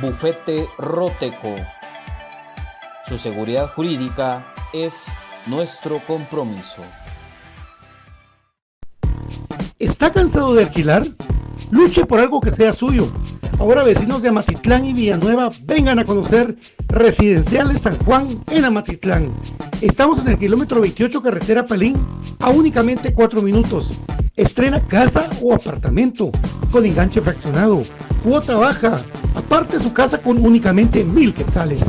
[0.00, 1.54] Bufete Roteco.
[3.06, 5.06] Su seguridad jurídica es
[5.46, 6.82] nuestro compromiso.
[9.78, 11.04] ¿Está cansado de alquilar?
[11.70, 13.12] Luche por algo que sea suyo.
[13.64, 16.54] Ahora vecinos de Amatitlán y Villanueva vengan a conocer
[16.86, 19.34] Residenciales San Juan en Amatitlán.
[19.80, 21.96] Estamos en el kilómetro 28 carretera Palín
[22.40, 24.02] a únicamente 4 minutos.
[24.36, 26.30] Estrena casa o apartamento
[26.70, 27.80] con enganche fraccionado,
[28.22, 29.00] cuota baja,
[29.34, 31.80] aparte su casa con únicamente mil quetzales.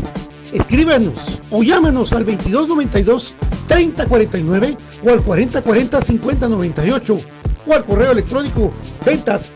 [0.54, 3.36] Escríbanos o llámanos al 2292
[3.68, 7.18] 3049 o al 4040 5098
[7.66, 8.74] o al correo electrónico
[9.06, 9.52] ventas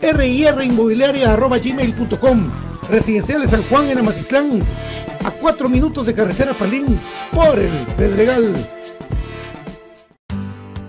[1.62, 2.50] gmail.com
[2.90, 4.62] Residenciales San Juan en Amatitlán,
[5.24, 6.98] a 4 minutos de carretera Palín,
[7.32, 8.68] por el Pedregal.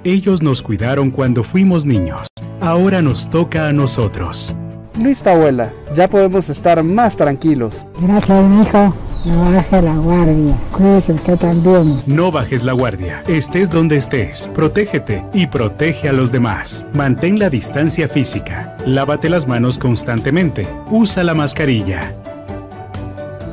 [0.04, 2.28] Ellos nos cuidaron cuando fuimos niños.
[2.60, 4.56] Ahora nos toca a nosotros.
[5.00, 5.74] Listo, abuela.
[5.96, 7.86] Ya podemos estar más tranquilos.
[8.00, 8.96] Gracias, hijo.
[9.24, 10.58] No bajes la guardia.
[10.72, 12.02] Cuídese usted también.
[12.08, 13.22] No bajes la guardia.
[13.28, 14.50] Estés donde estés.
[14.56, 16.88] Protégete y protege a los demás.
[16.94, 18.76] Mantén la distancia física.
[18.84, 20.68] Lávate las manos constantemente.
[20.90, 22.16] Usa la mascarilla.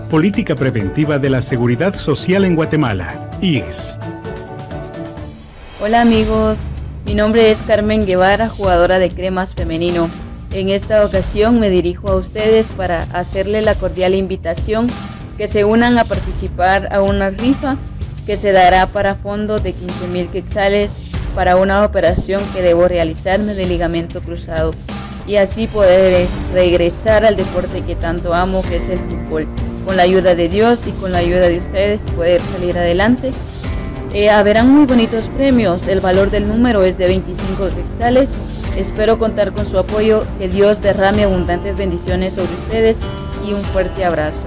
[0.09, 3.29] Política Preventiva de la Seguridad Social en Guatemala.
[3.43, 4.01] IGS.
[5.83, 6.61] Hola amigos,
[7.05, 10.09] mi nombre es Carmen Guevara, jugadora de cremas femenino.
[10.55, 14.87] En esta ocasión me dirijo a ustedes para hacerle la cordial invitación
[15.39, 17.77] que se unan a participar a una rifa
[18.27, 23.55] que se dará para fondo de 15 mil quetzales para una operación que debo realizarme
[23.55, 24.75] de ligamento cruzado
[25.27, 29.47] y así poder regresar al deporte que tanto amo que es el fútbol.
[29.87, 33.31] Con la ayuda de Dios y con la ayuda de ustedes poder salir adelante
[34.13, 35.87] eh, haberán muy bonitos premios.
[35.87, 38.31] El valor del número es de 25 quetzales.
[38.77, 40.25] Espero contar con su apoyo.
[40.39, 42.99] Que Dios derrame abundantes bendiciones sobre ustedes
[43.47, 44.47] y un fuerte abrazo.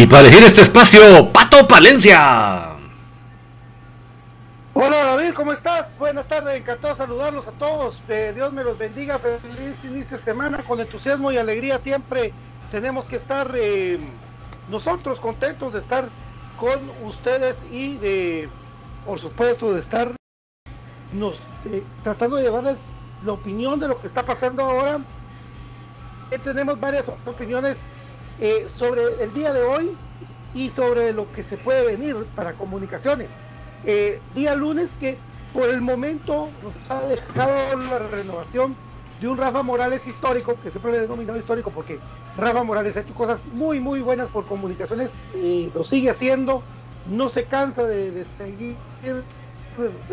[0.00, 2.70] Y para elegir este espacio, Pato Palencia.
[4.72, 5.98] Hola David, ¿cómo estás?
[5.98, 8.02] Buenas tardes, encantado de saludarlos a todos.
[8.08, 12.32] Eh, Dios me los bendiga, feliz inicio de semana, con entusiasmo y alegría siempre
[12.70, 13.98] tenemos que estar eh,
[14.70, 16.08] nosotros contentos de estar
[16.56, 18.48] con ustedes y de,
[19.04, 20.12] por supuesto, de estar
[21.66, 22.78] eh, tratando de llevarles
[23.22, 25.00] la opinión de lo que está pasando ahora.
[26.42, 27.76] Tenemos varias opiniones
[28.40, 29.96] eh, sobre el día de hoy
[30.54, 33.28] y sobre lo que se puede venir para comunicaciones.
[33.84, 35.18] Eh, día lunes que
[35.52, 38.74] por el momento nos ha dejado la renovación
[39.20, 41.98] de un Rafa Morales histórico, que siempre le he denominado histórico porque
[42.36, 46.62] Rafa Morales ha hecho cosas muy muy buenas por comunicaciones, eh, lo sigue haciendo,
[47.10, 48.76] no se cansa de, de seguir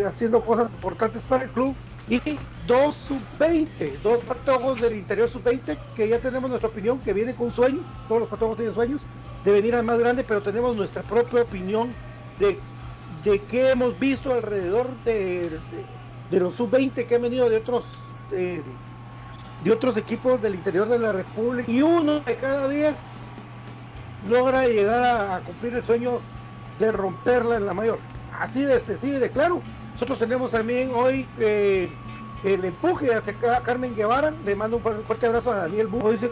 [0.06, 1.76] haciendo cosas importantes para el club
[2.10, 2.22] y
[2.68, 7.52] dos sub-20, dos patojos del interior sub-20 que ya tenemos nuestra opinión, que viene con
[7.52, 9.02] sueños, todos los patojos tienen sueños
[9.46, 11.94] de venir al más grande, pero tenemos nuestra propia opinión
[12.40, 12.60] de,
[13.24, 15.50] de qué hemos visto alrededor de,
[16.30, 17.86] de- los sub-20 que han venido de otros
[18.30, 22.96] de otros equipos del interior de la República y uno de cada diez
[24.30, 26.20] logra llegar a, cumplir el sueño
[26.80, 28.00] de romperla en la mayor.
[28.40, 29.62] Así de excesivo y de claro.
[29.94, 31.90] Nosotros tenemos también hoy eh,
[32.44, 34.34] el empuje hacia acá, Carmen Guevara.
[34.46, 36.06] Le mando un fuerte, abrazo a Daniel Bu.
[36.06, 36.32] Hoy se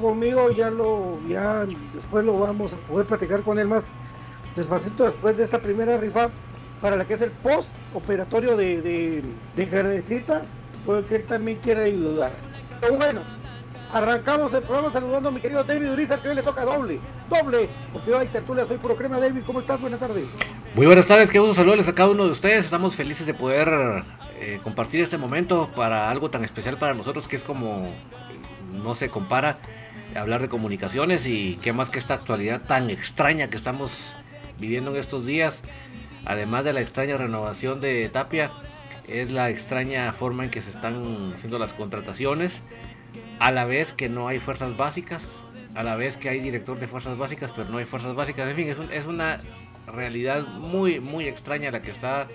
[0.00, 1.64] conmigo, ya lo, ya
[1.94, 3.84] después lo vamos a poder platicar con él más
[4.56, 6.28] despacito después de esta primera rifa
[6.80, 9.22] para la que es el post operatorio de, de,
[9.54, 10.42] de Carnecita,
[10.84, 12.32] porque él también quiere ayudar.
[12.80, 13.20] Pero bueno,
[13.92, 17.00] arrancamos el programa saludando a mi querido David Uriza, que hoy le toca doble,
[17.30, 19.18] doble, porque hoy tertulia, soy puro crema.
[19.18, 19.80] David, ¿cómo estás?
[19.80, 20.26] Buenas tardes.
[20.74, 22.64] Muy buenas tardes, qué gusto saludarles a cada uno de ustedes.
[22.64, 23.68] Estamos felices de poder
[24.40, 27.92] eh, compartir este momento para algo tan especial para nosotros que es como
[28.72, 29.56] no se compara
[30.14, 33.90] hablar de comunicaciones y qué más que esta actualidad tan extraña que estamos
[34.58, 35.60] viviendo en estos días.
[36.24, 38.50] Además de la extraña renovación de Tapia,
[39.08, 42.52] es la extraña forma en que se están haciendo las contrataciones,
[43.38, 45.22] a la vez que no hay fuerzas básicas,
[45.74, 48.48] a la vez que hay director de fuerzas básicas, pero no hay fuerzas básicas.
[48.48, 49.38] En fin, es, un- es una
[49.86, 52.26] realidad muy, muy extraña la que está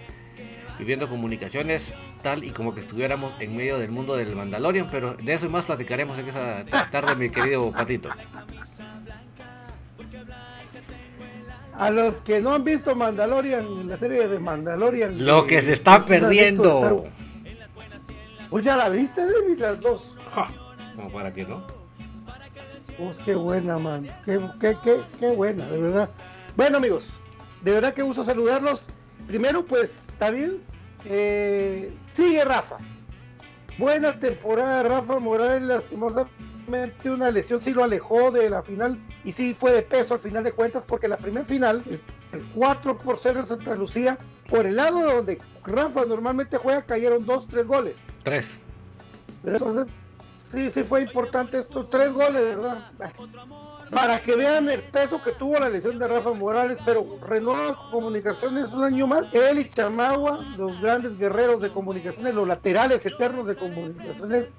[0.81, 1.93] viviendo comunicaciones,
[2.23, 5.49] tal y como que estuviéramos en medio del mundo del Mandalorian, pero de eso y
[5.49, 8.09] más platicaremos en esa tarde, mi querido Patito.
[11.77, 15.23] A los que no han visto Mandalorian, la serie de Mandalorian.
[15.23, 17.05] Lo eh, que se está es un anexo de Star perdiendo.
[18.49, 20.15] Pues ya la viste, David, las dos.
[20.95, 21.63] Como para que no.
[22.97, 24.07] Pues qué buena, man.
[24.25, 26.09] Qué, qué, qué, qué buena, de verdad.
[26.57, 27.21] Bueno, amigos,
[27.61, 28.87] de verdad que gusto saludarlos.
[29.27, 30.70] Primero, pues, está bien.
[31.05, 32.77] Eh, sigue Rafa.
[33.77, 35.63] Buena temporada, Rafa Morales.
[35.63, 40.19] Lastimosamente, una lesión sí lo alejó de la final y sí fue de peso al
[40.19, 44.17] final de cuentas, porque la primera final, el, el 4 por 0 en Santa Lucía,
[44.49, 47.95] por el lado donde Rafa normalmente juega, cayeron 2-3 goles.
[48.23, 48.47] Tres.
[49.43, 49.93] Pero entonces,
[50.51, 52.91] sí, sí fue importante estos tres goles, ¿verdad?
[53.91, 58.71] Para que vean el peso que tuvo la lesión de Rafa Morales, pero renueva comunicaciones
[58.71, 59.33] un año más.
[59.33, 64.53] Él y Chamagua, los grandes guerreros de comunicaciones, los laterales eternos de comunicaciones,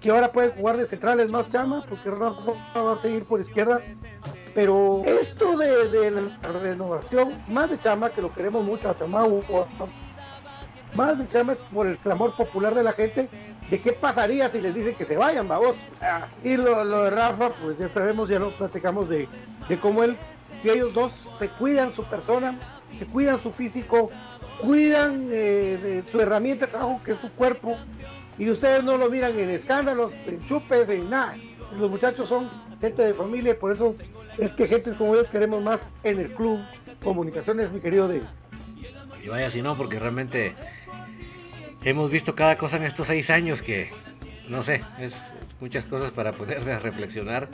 [0.00, 3.80] que ahora pueden jugar de centrales más Chama, porque Rafa va a seguir por izquierda.
[4.54, 9.66] Pero esto de, la renovación, más de Chama, que lo queremos mucho a Chamagua,
[10.94, 13.30] más de Chama es por el clamor popular de la gente
[13.70, 15.76] de qué pasaría si les dicen que se vayan, vamos.
[16.42, 19.28] Y lo, lo de Rafa, pues ya sabemos, ya lo platicamos de,
[19.68, 20.16] de cómo él,
[20.62, 22.58] que ellos dos se cuidan su persona,
[22.98, 24.10] se cuidan su físico,
[24.60, 27.76] cuidan eh, de su herramienta de trabajo que es su cuerpo,
[28.38, 31.34] y ustedes no lo miran en escándalos, en chupes, en nada.
[31.78, 33.94] Los muchachos son gente de familia, y por eso
[34.38, 36.60] es que gente como ellos queremos más en el club.
[37.02, 38.22] Comunicaciones, mi querido David.
[39.22, 40.54] Y vaya si no, porque realmente
[41.84, 43.90] hemos visto cada cosa en estos seis años que,
[44.48, 45.12] no sé, es
[45.60, 47.48] muchas cosas para poder reflexionar.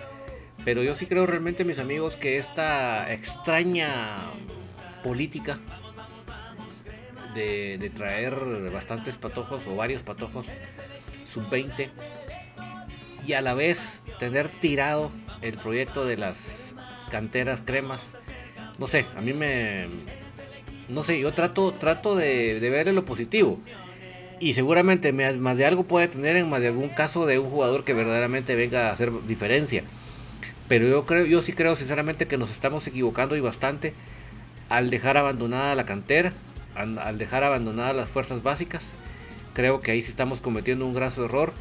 [0.64, 4.18] Pero yo sí creo realmente, mis amigos, que esta extraña
[5.02, 5.58] política
[7.34, 8.34] de, traer
[8.72, 10.46] bastantes patojos o varios patojos
[11.32, 11.88] sub-20
[13.26, 16.74] y a la vez tener tirado el proyecto de las
[17.10, 18.00] canteras cremas,
[18.78, 19.86] no sé, a mí me,
[20.88, 23.58] no sé, yo trato, trato de, de ver lo positivo.
[24.40, 27.84] Y seguramente más de algo puede tener en más de algún caso de un jugador
[27.84, 29.84] que verdaderamente venga a hacer diferencia.
[30.66, 33.92] Pero yo creo, yo sí creo sinceramente que nos estamos equivocando y bastante
[34.70, 36.32] al dejar abandonada la cantera,
[36.74, 38.82] al, dejar abandonadas las fuerzas básicas.
[39.52, 41.52] Creo que ahí sí estamos cometiendo un graso error.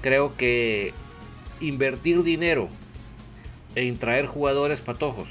[0.00, 0.94] Creo que
[1.60, 2.68] invertir dinero
[3.74, 5.28] en traer jugadores patojos,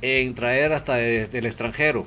[0.00, 2.06] en traer hasta desde el extranjero,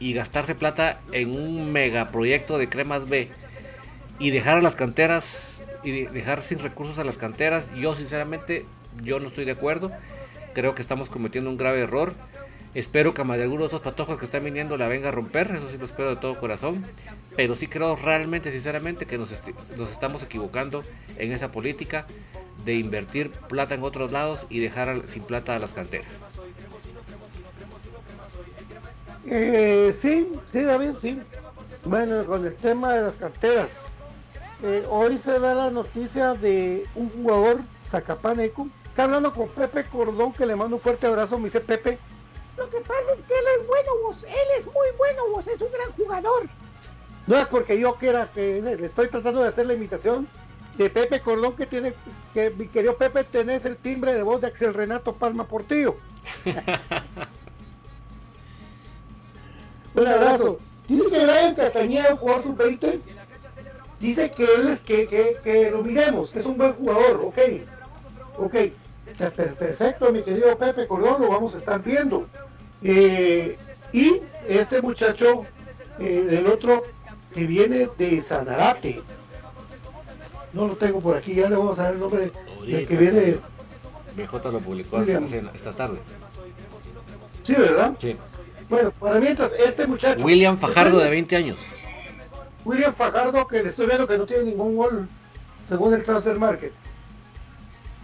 [0.00, 3.28] y gastarse plata en un megaproyecto de cremas B
[4.18, 8.64] y dejar a las canteras y dejar sin recursos a las canteras, yo sinceramente
[9.02, 9.92] yo no estoy de acuerdo.
[10.54, 12.12] Creo que estamos cometiendo un grave error.
[12.74, 15.52] Espero que a más de algunos de patojos que están viniendo la venga a romper,
[15.52, 16.84] eso sí lo espero de todo corazón.
[17.36, 19.30] Pero sí creo realmente, sinceramente, que nos
[19.92, 20.82] estamos equivocando
[21.16, 22.06] en esa política
[22.64, 26.08] de invertir plata en otros lados y dejar sin plata a las canteras.
[29.26, 31.20] Eh, sí, sí, David, sí.
[31.84, 33.82] Bueno, con el tema de las carteras.
[34.62, 38.68] Eh, hoy se da la noticia de un jugador, Zacapaneco.
[38.86, 41.38] Está hablando con Pepe Cordón, que le mando un fuerte abrazo.
[41.38, 41.98] Me dice Pepe.
[42.56, 44.24] Lo que pasa es que él es bueno, vos.
[44.24, 45.46] Él es muy bueno, vos.
[45.46, 46.48] Es un gran jugador.
[47.26, 50.26] No es porque yo quiera que le estoy tratando de hacer la imitación
[50.76, 51.92] de Pepe Cordón, que tiene,
[52.32, 55.96] que mi querido Pepe, tenés el timbre de voz de Axel Renato Palma Portillo.
[59.98, 60.58] Un abrazo.
[60.86, 63.00] Dice que Brian Castañeda, jugador sub-20,
[64.00, 65.06] dice que él es que,
[65.42, 67.38] que, lo miremos, que es un buen jugador, ok.
[68.38, 68.54] Ok.
[69.58, 72.26] Perfecto, mi querido Pepe Cordón, lo vamos a estar viendo.
[72.82, 73.58] Eh,
[73.92, 75.44] y este muchacho,
[75.98, 76.84] eh, el otro
[77.34, 79.02] que viene de Sanarate,
[80.52, 82.30] no lo tengo por aquí, ya le vamos a dar el nombre
[82.64, 83.36] del que viene.
[84.16, 85.98] BJ lo publicó esta tarde.
[87.42, 87.94] Sí, ¿verdad?
[88.00, 88.16] Sí.
[88.68, 90.24] Bueno, para mientras, este muchacho.
[90.24, 91.58] William Fajardo, de 20 años.
[92.64, 95.08] William Fajardo, que le estoy viendo que no tiene ningún gol,
[95.68, 96.72] según el transfer market.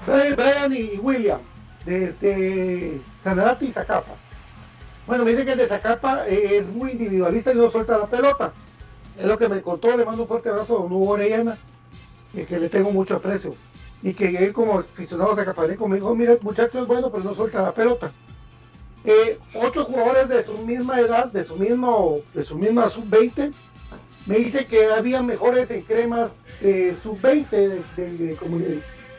[0.07, 1.41] Brian y William,
[1.85, 4.13] de, Sanarate y Zacapa.
[5.07, 8.07] Bueno, me dice que el de Zacapa eh, es muy individualista y no suelta la
[8.07, 8.53] pelota.
[9.19, 11.57] Es lo que me contó, le mando un fuerte abrazo a Don Hugo Orellana,
[12.33, 13.55] y que le tengo mucho aprecio.
[14.03, 17.35] Y que él como aficionado a Zacapaneco me dijo, mira, muchacho es bueno, pero no
[17.35, 18.11] suelta la pelota
[19.05, 23.53] eh, ocho jugadores de su misma edad, de su mismo, de su misma sub-20,
[24.27, 26.31] me dice que había mejores en cremas
[26.61, 28.39] de sub-20, de,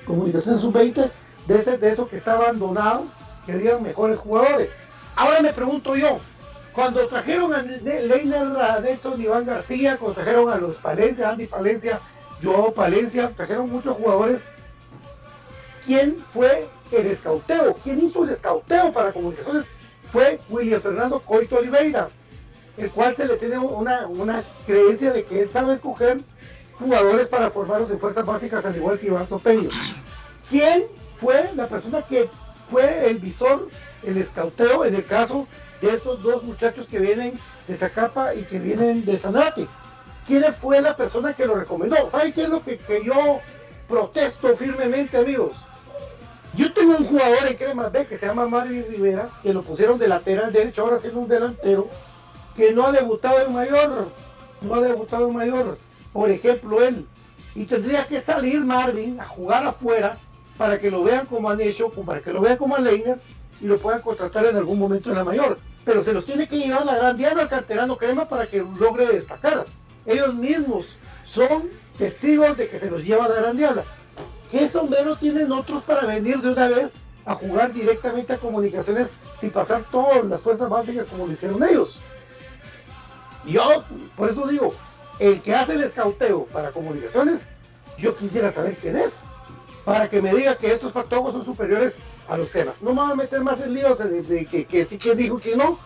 [0.05, 1.11] comunicación sub-20,
[1.47, 3.05] de, ese, de eso que está abandonado,
[3.45, 4.71] que había mejores jugadores.
[5.15, 6.19] Ahora me pregunto yo,
[6.73, 8.47] cuando trajeron a Leiner
[8.81, 11.99] Nelson, Iván García, cuando trajeron a los Palencia, Andy Palencia,
[12.43, 14.41] Joao Palencia, trajeron muchos jugadores,
[15.85, 17.75] ¿quién fue el escauteo?
[17.83, 19.65] ¿Quién hizo el escauteo para comunicaciones
[20.15, 22.07] fue William Fernando Coito Oliveira,
[22.77, 26.21] el cual se le tiene una, creencia de que él sabe escoger
[26.79, 29.69] jugadores para formarlos en fuerzas básicas al igual que Iván Sopeño.
[30.49, 30.85] ¿Quién
[31.17, 32.29] fue la persona que
[32.71, 33.67] fue el visor,
[34.03, 35.49] el escauteo en el caso
[35.81, 37.33] de estos dos muchachos que vienen
[37.67, 39.67] de Zacapa y que vienen de Sanate?
[40.25, 42.09] ¿Quién fue la persona que lo recomendó?
[42.09, 43.41] ¿Sabe qué es lo que yo
[43.89, 45.57] protesto firmemente, amigos?
[46.55, 49.99] Yo tengo un jugador en Cremas B que se llama Mario Rivera, que lo pusieron
[49.99, 51.89] de lateral derecho, ahora es un delantero,
[52.55, 54.07] que no ha debutado en mayor,
[54.61, 55.77] no ha debutado en mayor,
[56.13, 57.05] por ejemplo él.
[57.55, 60.17] Y tendría que salir Marvin a jugar afuera
[60.57, 63.17] para que lo vean como han hecho, para que lo vean como a Leiner
[63.59, 65.57] y lo puedan contratar en algún momento en la mayor.
[65.83, 69.07] Pero se los tiene que llevar la gran diana al canterano crema para que logre
[69.07, 69.65] destacar.
[70.05, 73.83] Ellos mismos son testigos de que se los lleva la gran diana.
[74.55, 76.89] ¿Qué sombrero tienen otros para venir de una vez
[77.25, 79.09] a jugar directamente a comunicaciones
[79.41, 81.99] y pasar todas las fuerzas básicas como lo hicieron ellos?
[83.45, 83.83] Yo,
[84.15, 84.73] por eso digo,
[85.19, 87.41] el que hace el escauteo para comunicaciones,
[87.97, 89.23] yo quisiera saber quién es,
[89.83, 91.95] para que me diga que estos patojos son superiores
[92.29, 92.75] a los temas.
[92.79, 95.57] No me voy a meter más en líos de, que, que sí que dijo que
[95.57, 95.77] no,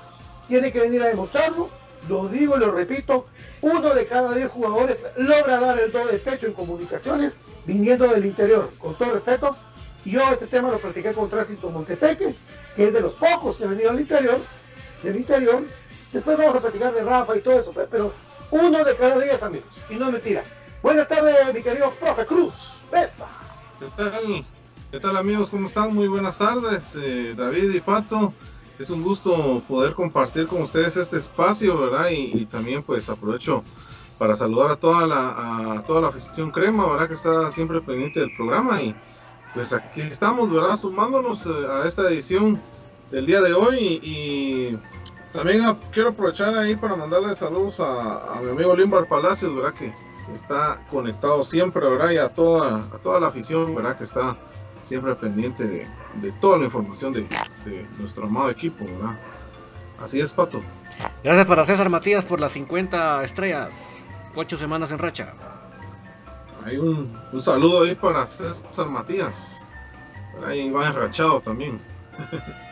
[0.47, 1.69] tiene que venir a demostrarlo,
[2.07, 3.27] lo digo y lo repito,
[3.61, 7.33] uno de cada diez jugadores logra dar el doble pecho en comunicaciones
[7.65, 9.55] viniendo del interior, con todo respeto.
[10.05, 12.33] Yo este tema lo practiqué con Tránsito Montepeque,
[12.75, 14.39] que es de los pocos que ha venido al interior,
[15.03, 15.63] del interior.
[16.13, 18.13] Después vamos a platicar de Rafa y todo eso, pero
[18.51, 20.43] uno de cada diez amigos, y no mentira.
[20.81, 22.79] Buenas tardes, mi querido profe Cruz.
[22.91, 23.27] Besta.
[23.79, 24.45] ¿Qué tal?
[24.91, 25.49] ¿Qué tal amigos?
[25.51, 25.93] ¿Cómo están?
[25.93, 28.33] Muy buenas tardes, eh, David y Pato.
[28.79, 32.07] Es un gusto poder compartir con ustedes este espacio, ¿verdad?
[32.09, 33.63] y también pues aprovecho
[34.19, 37.07] para saludar a toda la, a toda la afición crema, ¿verdad?
[37.07, 38.93] Que está siempre pendiente del programa y
[39.53, 40.75] pues aquí estamos, ¿verdad?
[40.75, 42.61] Sumándonos eh, a esta edición
[43.11, 44.77] del día de hoy y,
[45.31, 49.73] También quiero aprovechar ahí para mandarle saludos a, mi amigo Limbar Palacios, ¿verdad?
[49.73, 49.93] Que
[50.33, 52.11] está conectado siempre, ¿verdad?
[52.11, 53.97] Y a toda, a toda la afición, ¿verdad?
[53.97, 54.37] Que está
[54.89, 57.27] siempre pendiente de, toda la información de,
[57.99, 59.19] nuestro amado equipo, ¿verdad?
[59.99, 60.63] Así es, Pato.
[61.23, 63.69] Gracias para César Matías por las 50 estrellas.
[64.35, 65.33] Ocho semanas en racha.
[66.65, 69.63] Hay un, saludo ahí para César Matías.
[70.45, 71.79] Ahí va enrachado también.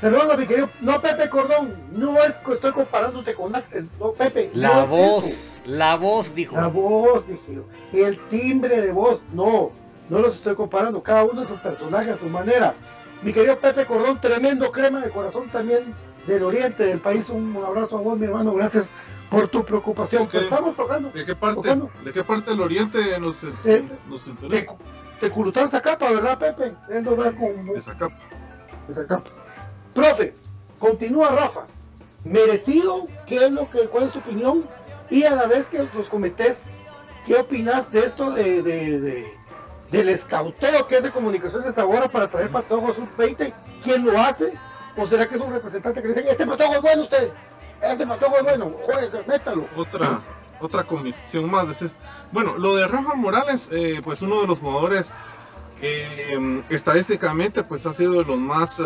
[0.00, 0.68] Saludos, mi querido.
[0.80, 3.88] No, Pepe Cordón, no es que estoy comparándote con Axel.
[3.98, 4.50] No, Pepe.
[4.54, 6.56] La voz, la voz, dijo.
[6.56, 7.62] La voz, dije.
[7.92, 9.70] El timbre de voz, no.
[10.08, 11.02] No los estoy comparando.
[11.02, 12.74] Cada uno de sus personajes a su manera.
[13.22, 15.94] Mi querido Pepe Cordón, tremendo crema de corazón también
[16.26, 17.28] del oriente del país.
[17.28, 18.54] Un abrazo a vos, mi hermano.
[18.54, 18.88] Gracias
[19.30, 20.28] por tu preocupación.
[20.32, 21.10] estamos tocando.
[21.10, 24.72] ¿De qué parte, ¿de qué parte del oriente nos, eh, nos interesa?
[25.20, 26.74] De, de Culután Zacapa, ¿verdad, Pepe?
[26.90, 27.66] Él nos da con...
[27.66, 28.16] De Zacapa.
[28.88, 29.30] De Zacapa.
[29.94, 30.34] Profe,
[30.78, 31.66] continúa Rafa.
[32.24, 34.64] Merecido, ¿qué es lo que, cuál es tu opinión?
[35.10, 36.56] Y a la vez que nos cometés,
[37.26, 39.36] ¿qué opinas de esto de,
[39.90, 43.52] del escauteo que es de comunicaciones ahora para traer patojos sub-20?
[43.82, 44.52] ¿Quién lo hace?
[44.96, 47.30] ¿O será que es un representante que dice, este patojo es bueno usted?
[47.82, 49.66] Este patojo es bueno, juegue, métalo.
[49.76, 50.20] Otra,
[50.60, 51.96] otra comisión más.
[52.30, 55.12] Bueno, lo de Rafa Morales, eh, pues uno de los jugadores
[55.80, 58.78] que em, estadísticamente pues ha sido de los más...
[58.80, 58.84] Eh,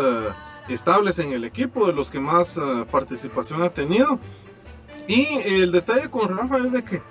[0.67, 4.19] estables en el equipo, de los que más ah, participación ha tenido.
[5.07, 7.01] Y el detalle con Rafa es de que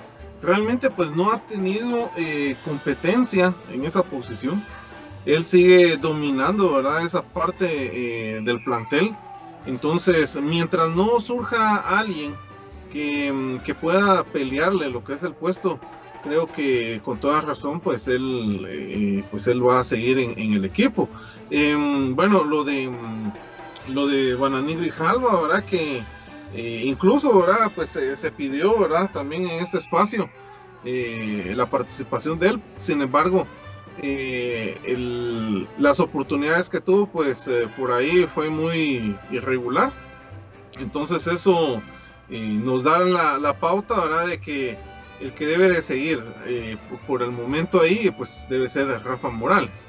[0.42, 4.64] realmente pues no ha tenido eh, competencia en esa posición.
[5.26, 7.04] Él sigue dominando, ¿verdad?
[7.04, 7.66] Esa parte
[8.36, 9.16] eh, del plantel.
[9.66, 12.34] Entonces, mientras no surja alguien
[12.92, 15.80] que, mm, que, pueda pelearle lo que es el puesto,
[16.22, 20.64] creo que con toda razón, pues él, eh, pues él va a seguir en, el
[20.64, 21.08] equipo.
[21.50, 22.90] Em, bueno, lo de
[23.88, 25.64] lo de Bananí Grijalva, ¿verdad?
[25.64, 26.02] Que
[26.54, 27.70] eh, incluso, ¿verdad?
[27.74, 29.10] Pues se pidió, ¿verdad?
[29.12, 30.30] También en este espacio
[30.84, 32.62] eh, la participación de él.
[32.76, 33.46] Sin embargo,
[35.78, 39.92] las oportunidades que tuvo, pues por ahí fue muy irregular.
[40.78, 41.80] Entonces eso
[42.28, 44.26] nos da la, la pauta, ¿verdad?
[44.26, 44.76] De que
[45.20, 49.88] el que debe de seguir eh, por el momento ahí, pues debe ser Rafa Morales.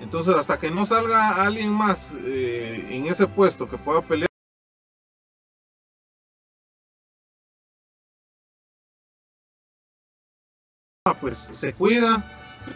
[0.00, 4.29] Entonces, hasta que no salga alguien más eh, en ese puesto que pueda pelear.
[11.14, 12.24] Pues se cuida,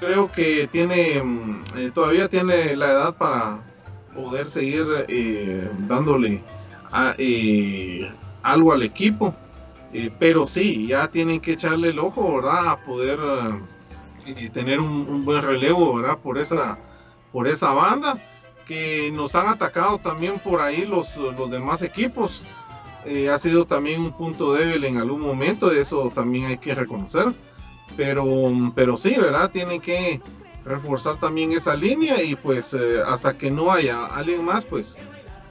[0.00, 3.58] creo que tiene, mm, eh, todavía tiene la edad para
[4.14, 4.86] poder seguir
[5.88, 6.42] dándole
[8.42, 9.34] algo al equipo
[9.96, 12.68] eh, pero sí, ya tienen que echarle el ojo, ¿verdad?
[12.68, 13.20] A poder
[14.26, 16.18] eh, tener un, buen relevo, ¿verdad?
[16.18, 16.80] Por esa,
[17.32, 18.20] por esa banda
[18.66, 22.44] que nos han atacado también por ahí los, los demás equipos.
[23.04, 27.32] Eh, ha sido también un punto débil en algún momento, eso también hay que reconocer.
[27.96, 28.24] Pero,
[28.74, 29.50] pero sí, ¿verdad?
[29.50, 30.20] Tienen que
[30.64, 32.74] reforzar también esa línea y pues
[33.06, 34.98] hasta que no haya alguien más, pues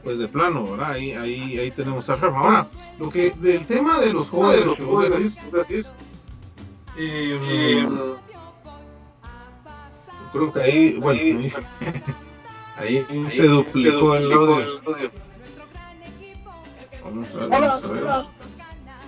[0.04, 0.92] pues de plano, ¿verdad?
[0.92, 2.38] Ahí, ahí, ahí tenemos a Rafa.
[2.38, 2.68] Ahora,
[3.00, 5.96] lo que del tema de los jóvenes que vos decís,
[6.98, 7.88] eh,
[10.32, 11.50] creo que ahí, bueno,
[12.78, 14.82] ahí, se duplicó el audio.
[17.04, 18.04] Vamos a ver, vamos a ver.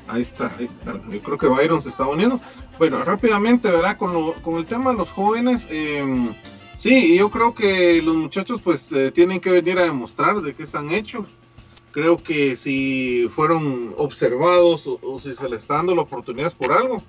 [0.08, 0.94] Ahí está, ahí está.
[1.10, 2.40] Yo creo que Byron se está uniendo.
[2.78, 3.98] Bueno, rápidamente, ¿verdad?
[3.98, 6.34] Con, lo, con el tema de los jóvenes, eh,
[6.76, 10.64] Sí, yo creo que los muchachos pues eh, tienen que venir a demostrar de qué
[10.64, 11.30] están hechos.
[11.92, 17.02] Creo que si fueron observados o, si se les está dando la oportunidad por algo.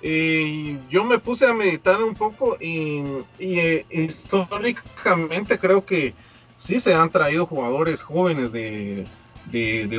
[0.00, 3.02] Y yo me puse a meditar un poco y,
[3.40, 6.14] eh, históricamente creo que
[6.54, 9.06] sí se han traído jugadores jóvenes de,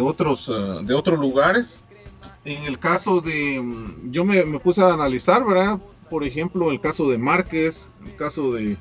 [0.01, 1.81] otros, eh, de otros lugares.
[2.45, 3.63] En el caso de,
[4.11, 5.79] yo me, me puse a analizar, ¿verdad?
[6.13, 8.77] por ejemplo, el caso de Márquez, el caso de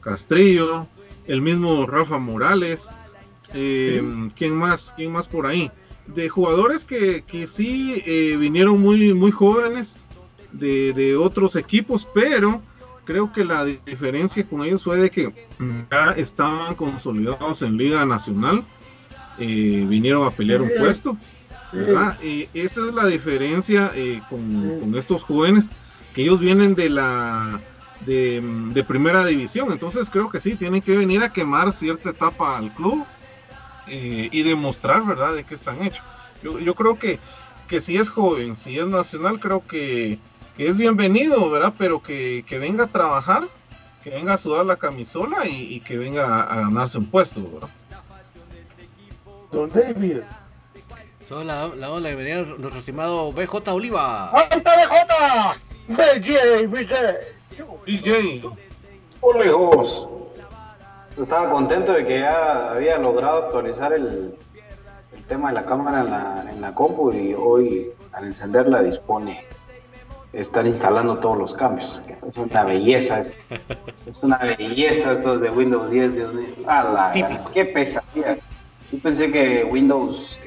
[0.00, 0.86] Castrillo,
[1.26, 2.90] el mismo Rafa Morales,
[3.52, 4.00] eh,
[4.36, 4.94] ¿quién más?
[4.96, 5.72] ¿Quién más por ahí?
[6.06, 9.98] De jugadores que, que sí eh, vinieron muy, muy jóvenes
[10.52, 12.62] de, otros equipos, pero
[13.04, 15.48] creo que la diferencia con ellos fue de que
[15.90, 18.64] ya estaban consolidados en Liga Nacional,
[19.40, 21.16] eh, vinieron a pelear un puesto.
[21.72, 23.92] Esa es la diferencia
[24.28, 25.70] con, con, estos jóvenes
[26.18, 27.60] ellos vienen de la
[28.04, 32.74] de, primera división, entonces creo que sí, tienen que venir a quemar cierta etapa al
[32.74, 33.04] club
[33.86, 36.04] eh, y demostrar, ¿verdad?, de qué están hechos.
[36.42, 37.18] Yo, creo que,
[37.66, 40.18] que si es joven, si es nacional, creo que,
[40.56, 41.74] es bienvenido, ¿verdad?
[41.78, 43.44] Pero que, venga a trabajar,
[44.02, 47.68] que venga a sudar la camisola y, que venga a, ganarse un puesto, ¿verdad?
[49.52, 50.20] Don David.
[51.30, 54.30] Hola, la hola, bienvenido nuestro estimado BJ Oliva.
[54.32, 55.56] ¡Ahí está BJ!
[55.88, 56.94] BJ, BJ.
[57.86, 58.48] BJ.
[59.20, 60.08] Hola hijos.
[61.20, 64.34] Estaba contento de que ya había logrado actualizar el,
[65.16, 69.44] el tema de la cámara en la, en la compu y hoy al encenderla dispone
[70.32, 72.00] estar instalando todos los cambios.
[72.26, 73.34] Es una belleza, es,
[74.06, 76.46] es una belleza esto de Windows 10, Dios mío.
[76.66, 78.36] A la gran- qué pesadilla.
[78.92, 80.38] Yo pensé que Windows,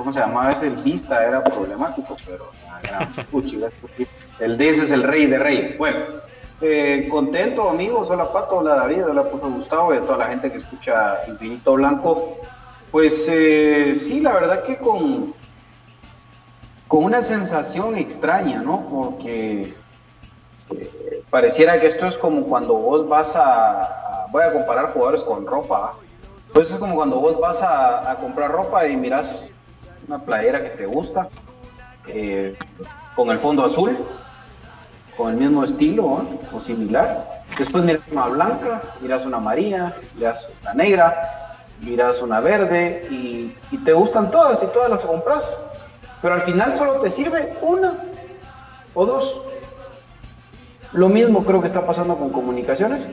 [0.00, 0.68] ¿cómo se llamaba ese?
[0.68, 2.50] El Vista era problemático, pero
[3.30, 3.68] puchiga,
[4.38, 5.76] el 10 es el rey de reyes.
[5.76, 6.06] Bueno,
[6.62, 10.50] eh, contento amigos, hola Pato, hola David, hola Puto Gustavo y a toda la gente
[10.50, 12.38] que escucha Infinito Blanco.
[12.90, 15.34] Pues eh, sí, la verdad que con,
[16.88, 18.86] con una sensación extraña, ¿no?
[18.86, 19.74] Porque
[20.70, 25.46] eh, pareciera que esto es como cuando vos vas a, voy a comparar jugadores con
[25.46, 25.98] ropa, ¿ah?
[26.54, 29.52] pues es como cuando vos vas a, a comprar ropa y miras
[30.10, 31.28] una playera que te gusta,
[32.08, 32.56] eh,
[33.14, 33.96] con el fondo azul,
[35.16, 40.74] con el mismo estilo o similar, después miras una blanca, miras una amarilla, miras una
[40.74, 45.56] negra, miras una verde y te gustan todas y todas las compras,
[46.20, 47.94] pero al final solo te sirve una
[48.94, 49.42] o dos.
[50.92, 53.06] Lo mismo creo que está pasando con comunicaciones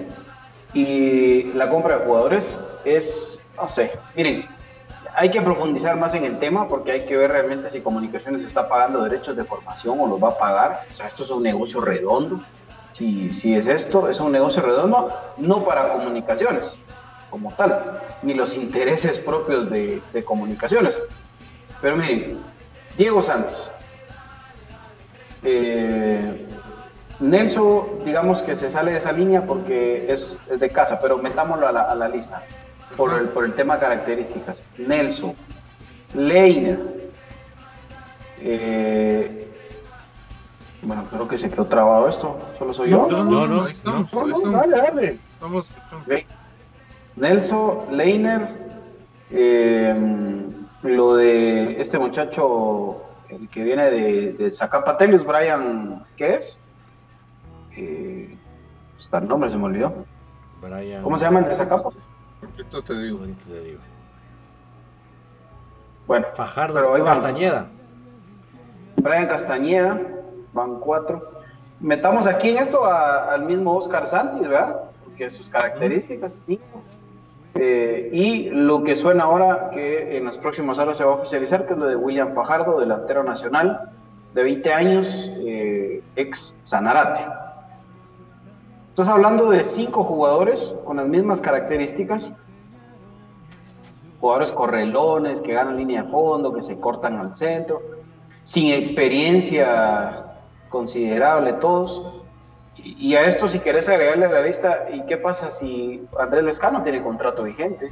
[0.74, 4.57] y la compra de jugadores es, no sé, miren,
[5.20, 8.70] hay que profundizar más en el tema porque hay que ver realmente si comunicaciones está
[8.70, 10.86] pagando derechos de formación o los va a pagar.
[10.94, 12.40] O sea, esto es un negocio redondo.
[12.94, 16.78] Si, es esto, es un negocio redondo, no para comunicaciones
[17.32, 21.00] como tal, ni los intereses propios de, de comunicaciones.
[21.82, 22.40] Pero miren,
[22.96, 23.72] Diego Santos,
[25.44, 26.46] eh,
[27.20, 31.68] Nelson, digamos que se sale de esa línea porque es, es de casa, pero metámoslo
[31.68, 32.44] a la, a la lista
[32.96, 34.64] por el, por el tema de características.
[34.78, 35.34] Nelson,
[36.14, 36.80] Leiner,
[38.40, 39.52] eh,
[40.82, 43.08] bueno, creo que se quedó trabado esto, solo soy yo.
[43.10, 44.54] No, no, no, ahí estamos, ahí estamos.
[44.54, 45.20] Dale, dale.
[45.30, 46.06] Estamos escuchando.
[46.06, 46.24] Ok.
[47.18, 48.48] Nelson, Leiner,
[49.32, 49.96] eh,
[50.84, 56.60] lo de este muchacho, el que viene de, de Zacapatelios, Brian, ¿qué es?
[57.76, 58.38] Eh,
[58.98, 60.06] hasta el nombre se me olvidó.
[60.62, 61.04] Brian.
[61.04, 61.90] ¿Cómo se llama el de Zacapa?
[62.42, 63.20] Ahorita te digo.
[63.20, 63.80] Ahorita te digo.
[66.08, 67.14] Bueno, Fajardo pero ahí van.
[67.16, 67.68] Castañeda.
[68.98, 70.00] Brian Castañeda,
[70.54, 71.22] van cuatro.
[71.80, 74.82] Metamos aquí en esto a- al mismo Oscar Santi, ¿verdad?
[75.04, 76.82] Porque sus características, cinco.
[77.56, 81.66] Eh, y lo que suena ahora, que en las próximas horas se va a oficializar,
[81.66, 83.92] que es lo de William Fajardo, delantero nacional,
[84.34, 85.08] de 20 años,
[85.40, 87.26] eh, ex Sanarate.
[88.98, 92.32] Estás hablando de cinco jugadores con las mismas características,
[94.20, 97.80] jugadores correlones, que ganan línea de fondo, que se cortan al centro,
[98.44, 100.26] sin experiencia
[100.70, 102.24] considerable todos.
[102.76, 106.82] Y, a esto si querés agregarle a la lista, ¿y qué pasa si Andrés Lescano
[106.82, 107.92] tiene contrato vigente?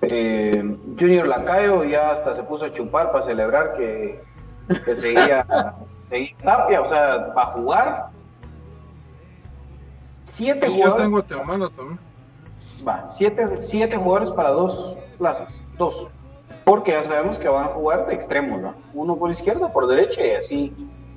[0.00, 4.20] Eh, Junior Lacayo ya hasta se puso a chupar para celebrar que,
[4.84, 5.46] que seguía,
[6.10, 8.21] seguía Tapia, o sea, para jugar.
[10.32, 11.04] Siete Y ya está jugadores.
[11.04, 11.98] en Guatemala también.
[12.88, 16.08] Va, siete, siete jugadores para dos plazas, dos.
[16.64, 18.74] Porque ya sabemos que van a jugar de extremos, ¿no?
[18.94, 20.72] Uno por izquierda, por derecha y así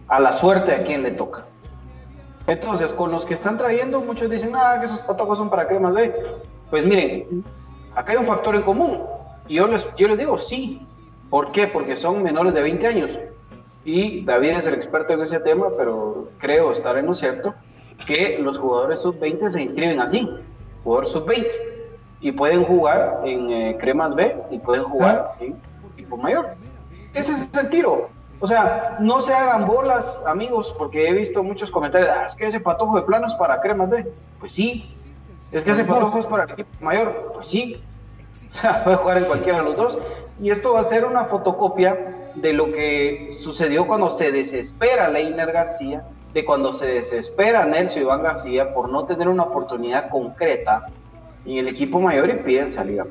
[0.10, 1.46] a la suerte a quien le toca.
[2.46, 5.94] Entonces, con los que están trayendo, muchos dicen, ah, que esos patojos son para cremas
[5.94, 6.14] B.
[6.70, 7.42] Pues miren,
[7.96, 9.02] acá hay un factor en común.
[9.48, 10.86] Y yo les, yo les digo, sí.
[11.30, 11.68] ¿Por qué?
[11.68, 13.18] Porque son menores de 20 años.
[13.86, 17.56] Y David es el experto en ese tema, pero creo estar en lo cierto
[18.06, 20.30] que los jugadores sub-20 se inscriben así,
[20.84, 21.48] jugador sub-20,
[22.22, 25.56] y pueden jugar en eh, cremas B y pueden jugar en
[25.94, 26.56] equipo mayor.
[27.14, 28.10] Ese es el tiro.
[28.40, 32.48] O sea, no se hagan bolas, amigos, porque he visto muchos comentarios, "Ah, es que
[32.48, 34.12] ese patojo de plano es para cremas B.
[34.40, 34.92] Pues sí.
[35.52, 37.32] Es que ese patojo es para el equipo mayor.
[37.34, 37.82] Pues sí.
[38.56, 40.00] O sea, puede jugar en cualquiera de los dos.
[40.42, 45.52] Y esto va a ser una fotocopia de lo que sucedió cuando se desespera Leiner
[45.52, 50.86] García, de cuando se desespera Nelson Iván García por no tener una oportunidad concreta
[51.46, 53.06] en el equipo mayor y piden salir a.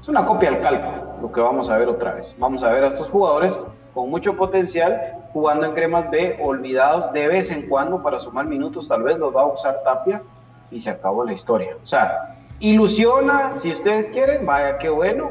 [0.00, 2.34] Es una copia al calco, lo que vamos a ver otra vez.
[2.38, 3.58] Vamos a ver a estos jugadores
[3.92, 4.98] con mucho potencial
[5.34, 9.36] jugando en cremas B, olvidados de vez en cuando para sumar minutos, tal vez los
[9.36, 10.22] va a usar Tapia
[10.70, 11.76] y se acabó la historia.
[11.84, 15.30] O sea, ilusiona, si ustedes quieren, vaya, qué bueno.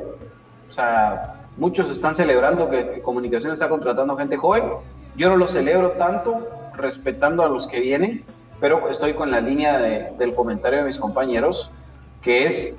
[0.70, 4.66] O sea, muchos están celebrando que Comunicación está contratando gente joven.
[5.16, 8.26] Yo no lo celebro tanto, respetando a los que vienen,
[8.60, 11.72] pero estoy con la línea de- del comentario de mis compañeros,
[12.22, 12.74] que es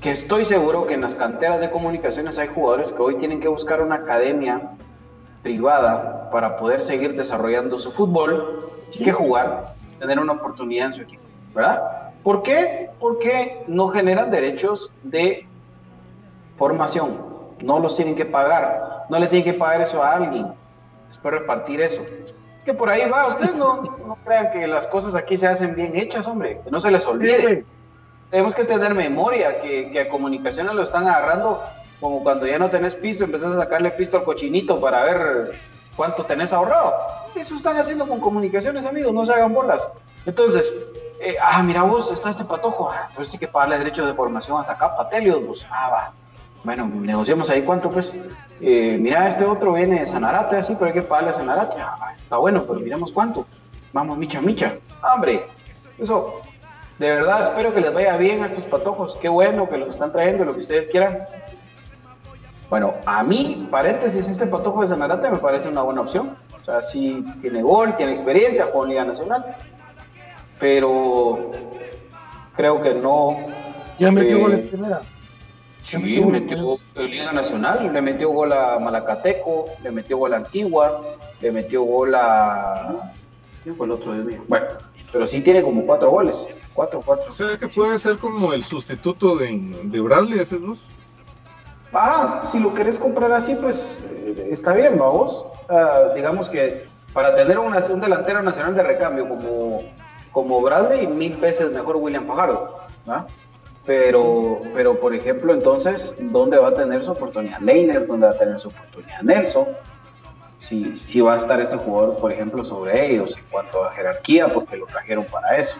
[0.00, 3.48] que estoy seguro que en las canteras de comunicaciones hay jugadores que hoy tienen que
[3.48, 4.60] buscar una academia
[5.42, 8.70] privada para poder seguir desarrollando su fútbol,
[9.02, 11.22] que jugar, tener una oportunidad en su equipo,
[11.54, 12.10] ¿verdad?
[12.22, 12.90] ¿Por qué?
[12.98, 15.46] Porque no generan derechos de
[16.56, 17.16] formación,
[17.62, 20.48] no los tienen que pagar, no le tienen que pagar eso a alguien,
[21.14, 22.04] después repartir eso.
[22.58, 25.74] Es que por ahí va, ustedes no, no crean que las cosas aquí se hacen
[25.74, 27.64] bien hechas, hombre, que no se les olvide.
[28.30, 31.62] Tenemos que tener memoria, que, que a comunicaciones lo están agarrando
[32.00, 35.52] como cuando ya no tenés pisto, empezás a sacarle pisto al cochinito para ver
[35.96, 36.92] cuánto tenés ahorrado.
[37.34, 39.86] Eso están haciendo con comunicaciones, amigos, no se hagan bolas.
[40.26, 40.70] Entonces,
[41.20, 44.60] eh, ah, mira vos, está este patojo, ah, pues sí que pagarle derecho de formación
[44.60, 45.66] a sacar patelios, vos.
[45.70, 46.12] Ah, va.
[46.64, 48.14] Bueno, negociamos ahí cuánto, pues.
[48.66, 51.76] Eh, mira, este otro viene de Sanarate, así, pero hay que pagarle a Sanarate.
[51.78, 53.46] Ah, está bueno, pero miremos cuánto.
[53.92, 54.74] Vamos, micha, micha.
[55.14, 55.42] Hombre,
[55.98, 56.40] eso,
[56.98, 59.18] de verdad espero que les vaya bien a estos patojos.
[59.20, 61.14] Qué bueno que los están trayendo, lo que ustedes quieran.
[62.70, 66.34] Bueno, a mí, paréntesis, este patojo de Sanarate me parece una buena opción.
[66.58, 69.44] O sea, sí tiene gol, tiene experiencia con Liga Nacional,
[70.58, 71.50] pero
[72.56, 73.36] creo que no.
[73.98, 75.00] Ya metió eh, gol en primera.
[75.84, 81.02] Sí, metió Liga Nacional, le metió gol a Malacateco, le metió gol a Antigua,
[81.40, 83.12] le metió gol a.
[83.62, 84.36] ¿Quién fue el otro de mí?
[84.48, 84.66] Bueno,
[85.12, 86.34] pero sí tiene como cuatro goles.
[86.72, 87.26] Cuatro, cuatro.
[87.28, 90.84] O sea que puede ser como el sustituto de, de Bradley, ¿ese luz?
[91.92, 95.44] Ah, si lo querés comprar así, pues eh, está bien, vamos.
[95.68, 99.82] Ah, digamos que para tener una- un delantero nacional de recambio como,
[100.32, 102.80] como Bradley, mil veces mejor William Fajardo.
[103.08, 103.26] ¿va?
[103.86, 108.06] Pero, pero, por ejemplo, entonces, ¿dónde va a tener su oportunidad Leiner?
[108.06, 109.66] ¿Dónde va a tener su oportunidad Nelson?
[110.58, 114.48] Si, si va a estar este jugador, por ejemplo, sobre ellos en cuanto a jerarquía,
[114.48, 115.76] porque lo trajeron para eso.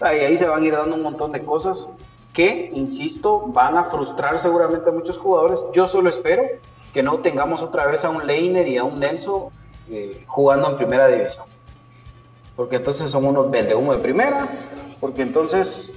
[0.00, 1.88] Ah, Y ahí se van a ir dando un montón de cosas
[2.32, 5.60] que, insisto, van a frustrar seguramente a muchos jugadores.
[5.72, 6.42] Yo solo espero
[6.92, 9.50] que no tengamos otra vez a un Leiner y a un Nelson
[9.88, 11.46] eh, jugando en primera división.
[12.56, 14.48] Porque entonces son unos humo de primera,
[15.00, 15.95] porque entonces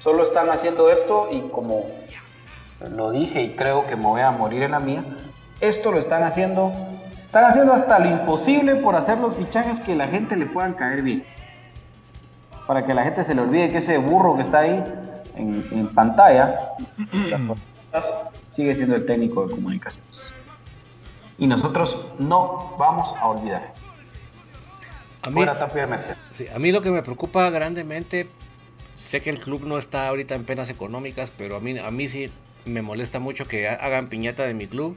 [0.00, 1.86] solo están haciendo esto y como
[2.94, 5.04] lo dije y creo que me voy a morir en la mía,
[5.60, 6.72] esto lo están haciendo,
[7.24, 11.02] están haciendo hasta lo imposible por hacer los fichajes que la gente le puedan caer
[11.02, 11.24] bien.
[12.66, 14.82] Para que la gente se le olvide que ese burro que está ahí
[15.36, 16.72] en, en pantalla
[18.50, 20.22] sigue siendo el técnico de comunicaciones.
[21.38, 23.72] Y nosotros no vamos a olvidar.
[25.22, 25.44] A mí,
[26.36, 28.28] sí, a mí lo que me preocupa grandemente,
[29.10, 32.08] sé que el club no está ahorita en penas económicas, pero a mí, a mí
[32.08, 32.28] sí
[32.64, 34.96] me molesta mucho que ha- hagan piñata de mi club.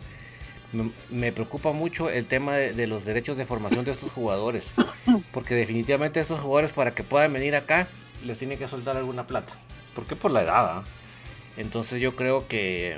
[1.11, 4.63] Me, preocupa mucho el tema de, los derechos de formación de estos jugadores,
[5.31, 7.87] porque definitivamente estos jugadores para que puedan venir acá
[8.25, 9.53] les tienen que soltar alguna plata.
[9.93, 10.15] ¿Por qué?
[10.15, 10.77] Por la edad.
[10.79, 10.83] ¿ah?
[11.57, 12.97] Entonces yo creo que,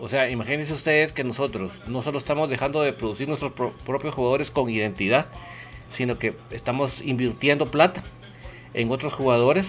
[0.00, 4.14] o sea, imagínense ustedes que nosotros no solo estamos dejando de producir nuestros pro- propios
[4.14, 5.26] jugadores con identidad,
[5.92, 8.04] sino que estamos invirtiendo plata
[8.72, 9.66] en otros jugadores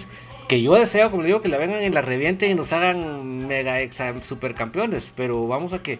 [0.52, 3.80] que yo deseo, como digo, que la vengan en la reviente y nos hagan mega
[3.80, 5.98] exa supercampeones, pero vamos a que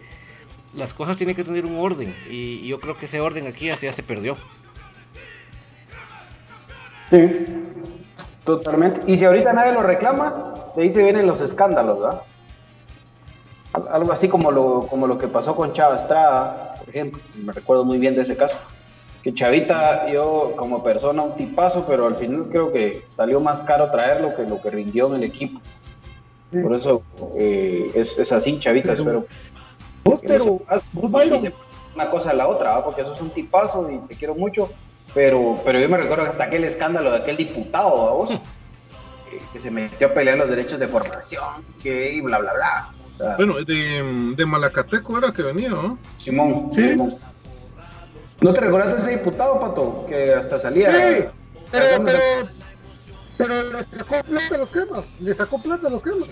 [0.74, 3.68] las cosas tienen que tener un orden y, y yo creo que ese orden aquí
[3.68, 4.36] ya se- ya se perdió.
[7.08, 7.46] Sí,
[8.44, 9.00] totalmente.
[9.10, 12.20] Y si ahorita nadie lo reclama, de ahí se vienen los escándalos, ¿verdad?
[13.72, 17.22] Al- Algo así como lo, como lo que pasó con Chava Estrada, por ejemplo.
[17.42, 18.56] Me recuerdo muy bien de ese caso.
[19.22, 23.90] Que Chavita, yo como persona, un tipazo, pero al final creo que salió más caro
[23.90, 25.60] traerlo que lo que rindió en el equipo.
[26.50, 27.02] Por eso
[27.36, 29.26] eh, es, es así, Chavita, espero.
[30.04, 30.82] Vos, pero, pase.
[30.92, 31.52] vos, Byron,
[31.94, 32.84] una cosa a la otra, ¿va?
[32.84, 34.68] porque eso es un tipazo y te quiero mucho,
[35.14, 38.30] pero, pero yo me recuerdo que hasta aquel escándalo de aquel diputado, ¿va vos?
[39.30, 41.44] Que, que se metió a pelear los derechos de formación,
[41.82, 42.88] que y bla, bla, bla.
[43.06, 45.96] O sea, Bueno, de, de Malacateco era que venía, ¿no?
[46.18, 46.88] Simón, Sí.
[46.90, 47.16] Simón.
[48.42, 50.04] ¿No te recuerdas de ese diputado, Pato?
[50.08, 50.90] Que hasta salía...
[50.90, 51.24] Sí,
[51.70, 52.12] pero, ¿Dónde
[53.38, 56.28] pero, pero le sacó plata a los cremas, le sacó plata a los cremas.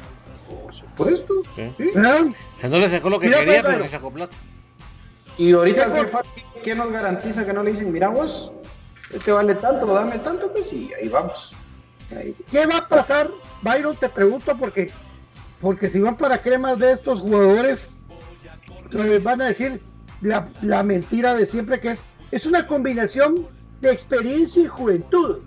[0.48, 1.34] Por supuesto.
[1.54, 1.90] ¿sí?
[1.90, 1.92] O
[2.60, 4.36] sea, no le sacó lo que Mira, quería, pues, pero le sacó plata.
[5.38, 6.22] Y ahorita, ¿Qué fa-
[6.62, 8.50] ¿qué nos garantiza que no le dicen, mira vos,
[9.14, 10.52] este vale tanto, dame tanto?
[10.52, 11.52] Pues sí, ahí vamos.
[12.14, 12.34] Ahí.
[12.50, 13.30] ¿Qué va a pasar,
[13.62, 13.96] Byron?
[13.96, 14.90] Te pregunto porque,
[15.60, 17.88] porque si van para cremas de estos jugadores,
[18.92, 19.80] eh, van a decir
[20.20, 23.46] la, la mentira de siempre que es, es una combinación
[23.80, 25.38] de experiencia y juventud.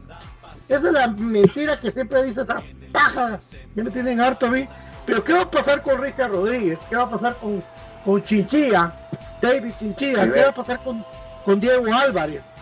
[0.69, 3.39] Esa es la mentira que siempre dice esa paja,
[3.75, 4.65] que me tienen harto a mí.
[5.05, 6.79] Pero ¿qué va a pasar con Richard Rodríguez?
[6.89, 7.63] ¿Qué va a pasar con,
[8.05, 8.93] con Chinchilla?
[9.41, 10.23] David Chinchilla.
[10.31, 11.03] ¿Qué va a pasar con,
[11.43, 12.53] con Diego Álvarez?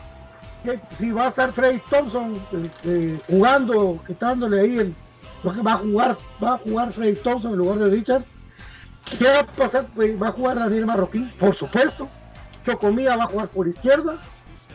[0.63, 4.95] ¿Qué- si va a estar Freddy Thompson eh, eh, jugando, quitándole ahí el,
[5.43, 8.24] porque va a jugar, va a jugar Freddy Thompson en lugar de Richard.
[9.06, 9.88] ¿Qué va a pasar?
[9.94, 12.08] Pues, va a jugar Daniel Marroquín, por supuesto.
[12.66, 14.20] Chocomía va a jugar por izquierda.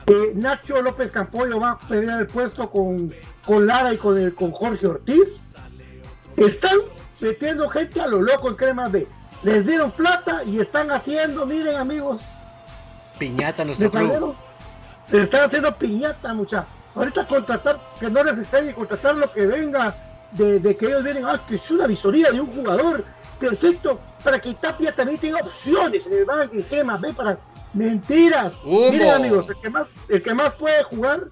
[0.06, 3.12] Eh, Nacho López Campoyo va a pelear el puesto con,
[3.44, 5.54] con Lara y con, el, con Jorge Ortiz.
[6.36, 6.76] Están
[7.20, 9.06] metiendo gente a lo loco en Crema B.
[9.42, 12.22] Les dieron plata y están haciendo, miren amigos,
[13.18, 14.34] Piñata nuestro club.
[15.10, 16.68] están haciendo piñata, muchachos.
[16.94, 19.94] Ahorita contratar, que no les extrañe contratar lo que venga
[20.32, 23.04] de, de que ellos vienen, ah, que es una visoría de un jugador
[23.38, 27.38] perfecto para que Tapia también tenga opciones en el banco y B para
[27.74, 28.54] mentiras.
[28.64, 31.28] Miren amigos, el que más, el que más puede jugar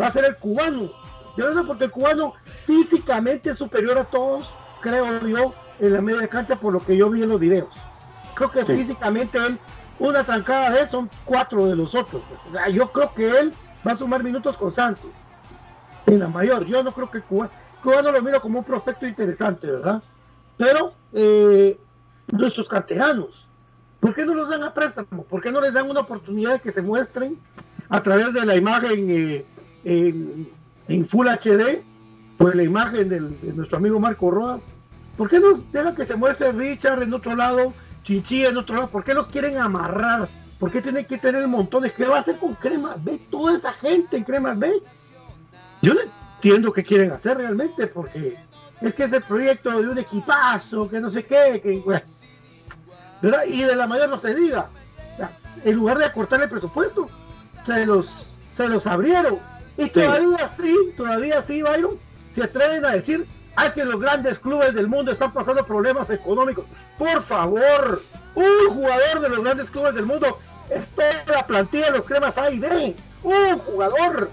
[0.00, 0.90] va a ser el cubano.
[1.36, 6.00] Yo no sé porque el cubano físicamente es superior a todos, creo yo, en la
[6.00, 7.74] media cancha por lo que yo vi en los videos.
[8.34, 9.58] Creo que físicamente él,
[9.98, 12.22] una trancada de él son cuatro de los otros.
[12.28, 12.40] pues.
[12.48, 13.52] O sea, yo creo que él
[13.86, 15.10] va a sumar minutos constantes.
[16.06, 17.50] En la mayor, yo no creo que el cubano,
[17.82, 20.02] cubano lo miro como un prospecto interesante, ¿verdad?
[20.56, 21.78] Pero eh,
[22.32, 23.46] nuestros canteranos,
[24.00, 25.24] ¿por qué no los dan a préstamo?
[25.24, 27.38] ¿Por qué no les dan una oportunidad de que se muestren
[27.88, 29.44] a través de la imagen eh,
[29.84, 30.48] en,
[30.88, 31.82] en Full HD
[32.38, 33.20] o en la imagen de
[33.52, 34.62] nuestro amigo Marco Rodas?
[35.16, 38.90] ¿Por qué no dejan que se muestre Richard en otro lado, Chinchi en otro lado?
[38.90, 40.28] ¿Por qué los quieren amarrar?
[40.58, 41.92] ¿Por qué tienen que tener montones?
[41.92, 43.18] ¿Qué va a hacer con Crema B?
[43.30, 44.82] Toda esa gente en Crema B.
[45.82, 48.36] Yo no entiendo qué quieren hacer realmente, porque
[48.80, 51.82] es que es el proyecto de un equipazo, que no sé qué, que.
[53.48, 54.68] Y de la mayor no se diga.
[55.14, 55.30] O sea,
[55.64, 57.08] en lugar de acortar el presupuesto,
[57.62, 59.38] se los, se los abrieron.
[59.78, 61.98] Y todavía sí, todavía sí, Byron,
[62.34, 66.08] se atreven a decir, ah, es que los grandes clubes del mundo están pasando problemas
[66.10, 66.66] económicos.
[66.98, 68.02] Por favor,
[68.34, 70.38] un jugador de los grandes clubes del mundo
[70.70, 72.96] es toda la plantilla de los cremas A y B.
[73.22, 74.30] Un jugador.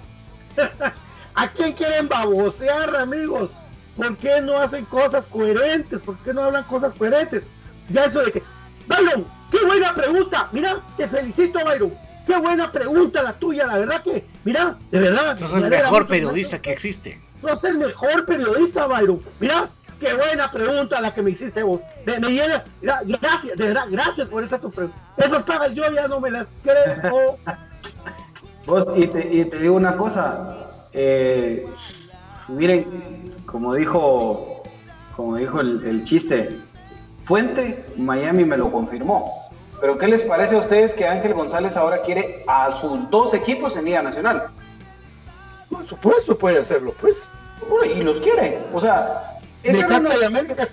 [1.35, 3.51] ¿A quién quieren babosear, amigos?
[3.95, 6.01] ¿Por qué no hacen cosas coherentes?
[6.01, 7.43] ¿Por qué no hablan cosas coherentes?
[7.89, 8.43] Ya eso de que,
[8.87, 10.49] Byron, qué buena pregunta.
[10.51, 11.93] Mira, te felicito, Byron.
[12.25, 15.37] Qué buena pregunta la tuya, la verdad que, mira, de verdad.
[15.37, 17.21] Sos el mejor periodista que existe.
[17.41, 19.21] No es el mejor periodista, Byron.
[19.39, 19.65] Mira,
[19.99, 21.81] qué buena pregunta la que me hiciste vos.
[22.05, 24.99] Me, me llena, mira, gracias, de verdad, gracias por esta tu pregunta.
[25.17, 27.37] Esas pagas yo ya no me las creo.
[28.65, 31.65] Vos, y te, y te digo una cosa, eh,
[32.47, 32.85] miren,
[33.45, 34.63] como dijo,
[35.15, 36.57] como dijo el, el chiste,
[37.23, 39.31] Fuente, Miami me lo confirmó.
[39.79, 43.75] Pero ¿qué les parece a ustedes que Ángel González ahora quiere a sus dos equipos
[43.75, 44.49] en Liga Nacional?
[45.69, 47.23] Por supuesto puede hacerlo, pues.
[47.95, 48.59] Y los quiere.
[48.73, 50.67] O sea, esa era, una, América.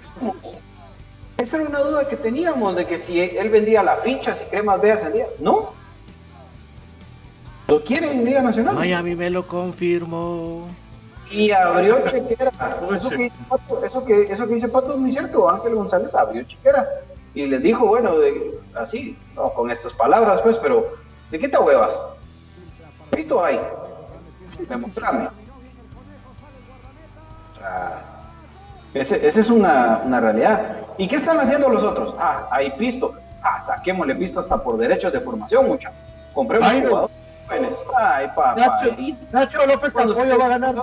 [1.39, 4.81] esa era una duda que teníamos de que si él vendía la ficha, si Cremas
[4.81, 5.27] B ascendía.
[5.39, 5.73] No.
[7.69, 8.75] Lo quiere en Liga Nacional.
[8.75, 10.67] Miami me lo confirmó.
[11.31, 12.51] Y abrió chequera.
[12.97, 15.49] Eso que, dice Pato, eso, que, eso que dice Pato es muy cierto.
[15.49, 16.89] Ángel González abrió chequera.
[17.35, 20.95] Y les dijo, bueno, de- así, no con estas palabras, pues, pero
[21.31, 21.97] ¿de qué te huevas?
[23.13, 23.61] Visto hay.
[24.69, 25.29] Demostrame.
[28.95, 30.79] Ese- esa es una, una realidad.
[30.99, 32.15] ¿Y qué están haciendo los otros?
[32.19, 33.15] Ah, hay pisto.
[33.43, 35.93] Ah, saquémosle pisto hasta por derechos de formación, mucha.
[36.35, 37.17] Compremos jugadores
[37.51, 37.77] jóvenes.
[37.97, 38.55] Ay, papá.
[38.57, 38.97] Nacho,
[39.33, 40.83] Nacho López Cuando Campoyo va a ganar.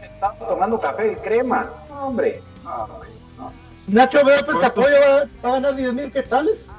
[0.00, 1.70] Estamos tomando café y crema.
[1.88, 2.42] No, hombre.
[2.62, 3.08] No, hombre.
[3.38, 3.52] No.
[3.88, 6.70] Nacho López Campoyo va, va a ganar 10 mil quetzales.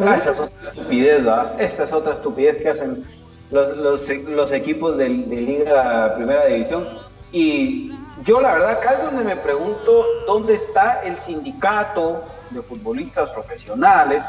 [0.00, 1.60] Ah, esa es otra estupidez, ¿verdad?
[1.60, 3.06] Esa es otra estupidez que hacen
[3.50, 6.86] los, los, los equipos de, de Liga Primera División.
[7.32, 13.30] Y yo, la verdad, acá es donde me pregunto dónde está el sindicato de futbolistas
[13.30, 14.24] profesionales.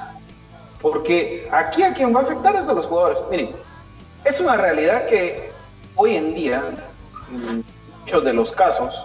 [0.82, 3.20] Porque aquí a quien va a afectar es a los jugadores.
[3.30, 3.52] Miren,
[4.24, 5.52] es una realidad que
[5.96, 6.64] hoy en día,
[7.34, 7.64] en
[8.00, 9.04] muchos de los casos,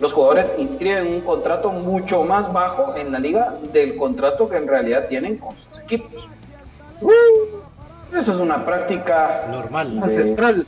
[0.00, 4.66] los jugadores inscriben un contrato mucho más bajo en la liga del contrato que en
[4.66, 6.28] realidad tienen con sus equipos.
[8.12, 10.66] Eso es una práctica normal, ancestral.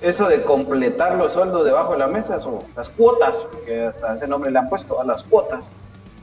[0.00, 4.26] Eso de completar los sueldos debajo de la mesa, o las cuotas, porque hasta ese
[4.26, 5.72] nombre le han puesto a las cuotas,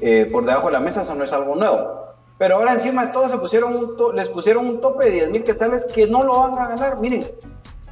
[0.01, 2.08] eh, por debajo de la mesa, eso no es algo nuevo.
[2.39, 5.29] Pero ahora encima de todo se pusieron un to- les pusieron un tope de 10
[5.29, 6.99] mil quetzales que no lo van a ganar.
[7.01, 7.23] Miren,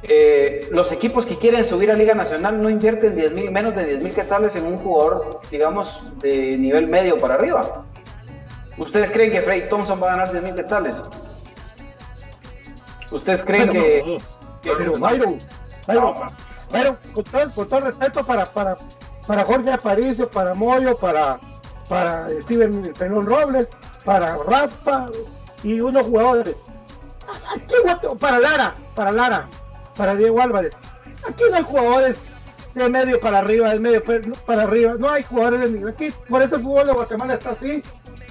[0.02, 3.84] eh, los equipos que quieren subir a Liga Nacional no invierten 10 mil, menos de
[3.84, 7.84] 10 mil quetzales en un jugador, digamos, de nivel medio para arriba.
[8.78, 10.94] ¿Ustedes creen que Freddy Thompson va a ganar 10 mil quetzales?
[13.10, 14.16] ¿Ustedes creen Bueno, que, no,
[14.62, 15.38] que- Pero Byron,
[15.86, 16.14] Byron,
[16.72, 18.76] Byron, con todo, con todo respeto para, para,
[19.26, 21.38] para Jorge Aparicio, para Moyo, para,
[21.88, 23.66] para Steven Pelón Robles,
[24.08, 25.10] para Raspa
[25.62, 26.56] y unos jugadores.
[27.54, 27.74] Aquí,
[28.18, 29.46] para Lara, para Lara,
[29.98, 30.72] para Diego Álvarez.
[31.28, 32.16] Aquí no hay jugadores
[32.72, 34.02] de medio para arriba, de medio
[34.46, 34.94] para arriba.
[34.98, 35.92] No hay jugadores de nivel.
[35.92, 37.82] Aquí, por eso el fútbol de Guatemala está así,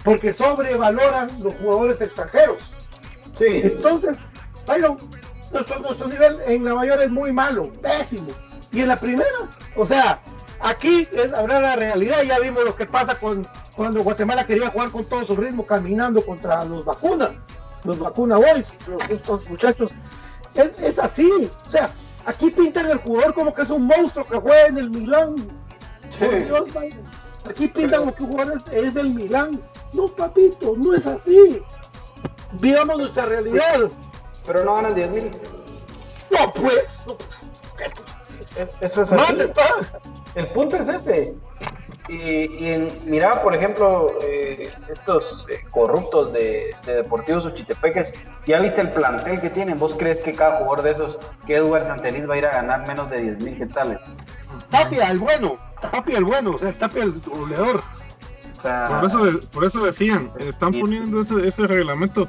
[0.04, 2.74] porque sobrevaloran los jugadores extranjeros.
[3.38, 3.46] Sí.
[3.48, 4.18] Entonces,
[4.66, 4.98] bueno,
[5.52, 8.32] nuestro, nivel en la mayor es muy malo, pésimo.
[8.72, 9.30] Y en la primera,
[9.76, 10.22] o sea,
[10.60, 12.24] aquí es habrá la realidad.
[12.24, 13.48] Ya vimos lo que pasa con
[13.78, 17.30] cuando Guatemala quería jugar con todo su ritmo, caminando contra los vacunas,
[17.86, 18.74] los vacuna boys,
[19.10, 19.92] estos muchachos.
[20.54, 21.32] Es, es así,
[21.66, 21.90] o sea,
[22.28, 25.36] Aquí pintan el jugador como que es un monstruo que juega en el Milán.
[27.50, 29.64] aquí pintan como que un jugador es, del Milán.
[29.94, 31.64] No, papito, no es así.
[32.60, 33.90] Vivamos nuestra realidad.
[34.46, 35.32] Pero no ganan 10 mil.
[36.30, 37.00] No, pues.
[38.82, 39.36] Eso es así.
[40.36, 41.34] El punto es ese.
[42.10, 48.14] Y, en, mira, por ejemplo, eh, estos eh, corruptos de, Deportivos Uchitepeques,
[48.46, 49.78] ¿ya viste el plantel que tienen?
[49.78, 52.88] ¿Vos crees que cada jugador de esos, que Edward Santeliz va a ir a ganar
[52.88, 54.00] menos de 10 mil quetzales?
[54.70, 57.84] Tapia, el bueno, Tapia, el bueno, o sea, Tapia, el goleador.
[58.62, 62.28] por, eso, por eso decían, están poniendo ese, ese reglamento,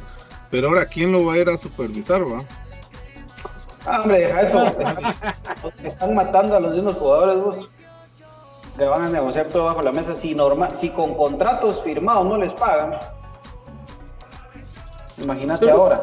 [0.50, 2.42] pero ahora, ¿quién lo va a ir a supervisar, va?
[3.86, 4.66] Ah, hombre, deja eso.
[5.84, 7.70] están matando a los mismos jugadores, vos
[8.78, 12.36] le van a negociar todo bajo la mesa si normal, si con contratos firmados no
[12.36, 12.92] les pagan.
[15.20, 16.02] Imagínate ahora.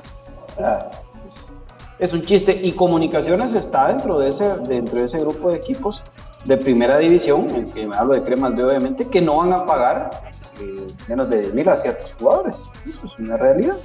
[1.98, 6.04] es un chiste y comunicaciones está dentro de ese dentro de ese grupo de equipos
[6.44, 9.66] de primera división, el que me hablo de Cremas B obviamente, que no van a
[9.66, 10.12] pagar
[10.60, 12.62] eh, menos de 10 mil a ciertos jugadores.
[12.86, 13.76] Eso es una realidad.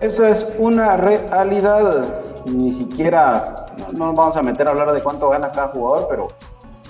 [0.00, 2.22] Esa es una realidad.
[2.46, 6.28] Ni siquiera, no nos vamos a meter a hablar de cuánto gana cada jugador, pero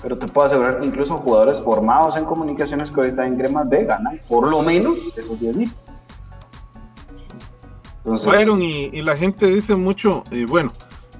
[0.03, 3.69] pero te puedo asegurar que incluso jugadores formados en comunicaciones que hoy están en Cremas
[3.69, 5.71] B ganan por lo menos esos 10 mil.
[8.21, 10.71] Fueron y, la gente dice mucho, eh, bueno,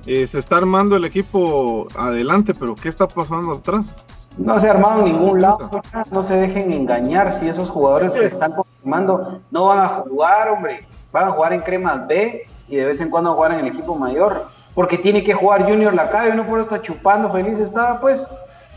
[0.05, 4.05] eh, se está armando el equipo adelante, pero ¿qué está pasando atrás?
[4.37, 5.69] No se ha armado en ningún lado,
[6.11, 10.85] no se dejen engañar si esos jugadores que están confirmando no van a jugar, hombre,
[11.13, 13.95] van a jugar en Cremas B y de vez en cuando jugar en el equipo
[13.95, 18.27] mayor, porque tiene que jugar Junior Lacayo, no por estar chupando feliz estaba pues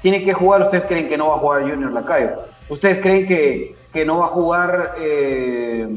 [0.06, 2.36] tiene que jugar, ustedes creen que no va a jugar Junior Lacayo,
[2.68, 5.88] ustedes creen que, que no va a jugar eh,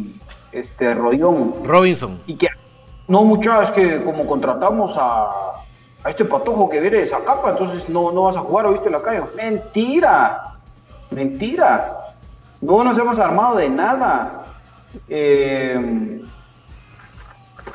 [0.51, 2.19] este Robinson.
[2.25, 2.47] Y que
[3.07, 5.61] no muchachos que como contratamos a,
[6.03, 8.89] a este patojo que viene de esa capa, entonces no, no vas a jugar, ¿oíste
[8.89, 9.27] Lacayo?
[9.35, 10.55] Mentira,
[11.11, 11.95] mentira.
[12.61, 14.45] No nos hemos armado de nada.
[15.07, 16.19] Eh,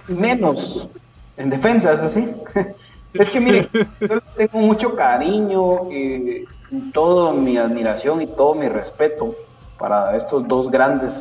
[0.08, 0.88] menos
[1.36, 2.28] en defensa, es así.
[3.14, 3.68] Es que mire,
[4.00, 6.44] yo tengo mucho cariño, y
[6.92, 9.34] toda mi admiración y todo mi respeto
[9.78, 11.14] para estos dos grandes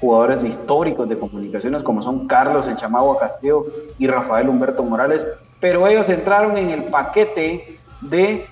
[0.00, 3.66] jugadores históricos de comunicaciones como son Carlos El Chamagua Castillo
[3.98, 5.26] y Rafael Humberto Morales,
[5.60, 8.46] pero ellos entraron en el paquete de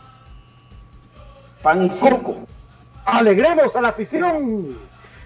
[1.63, 2.35] pan y circo.
[3.05, 4.77] Alegremos a la afición.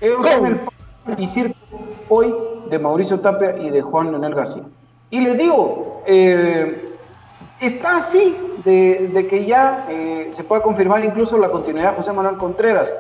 [0.01, 1.57] Ellos son el pan y circo
[2.11, 2.35] hoy
[2.69, 4.65] de Mauricio Tapia y de Juan Leonel García.
[5.09, 6.90] Y les digo, eh,
[7.61, 12.37] está así de, que ya eh, se pueda confirmar incluso la continuidad de José Manuel
[12.37, 12.93] Contreras.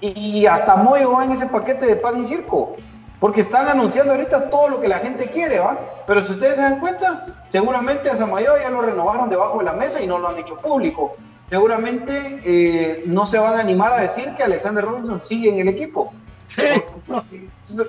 [0.00, 2.76] Y, hasta Moyo va en ese paquete de pan y circo.
[3.20, 5.76] Porque están anunciando ahorita todo lo que la gente quiere, ¿va?
[6.06, 9.72] Pero si ustedes se dan cuenta, seguramente a Samayo ya lo renovaron debajo de la
[9.72, 11.16] mesa y no lo han hecho público.
[11.50, 15.68] Seguramente eh, no se van a animar a decir que Alexander Robinson sigue en el
[15.68, 16.12] equipo.
[16.46, 16.62] Sí.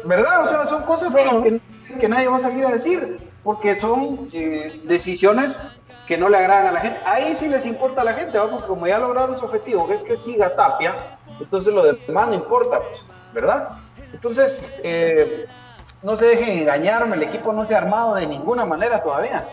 [0.05, 0.43] ¿Verdad?
[0.43, 1.61] O sea, son cosas que,
[1.99, 5.59] que, nadie va a salir a decir, porque son eh, decisiones
[6.09, 6.99] que no le agradan a la gente.
[7.05, 10.03] Ahí sí les importa a la gente, porque como ya lograron su objetivo, que es
[10.03, 10.95] que siga Tapia,
[11.39, 13.77] entonces lo demás no importa, pues, ¿verdad?
[14.11, 15.45] Entonces, eh,
[16.01, 19.47] no se dejen engañarme, el equipo no se ha armado de ninguna manera todavía.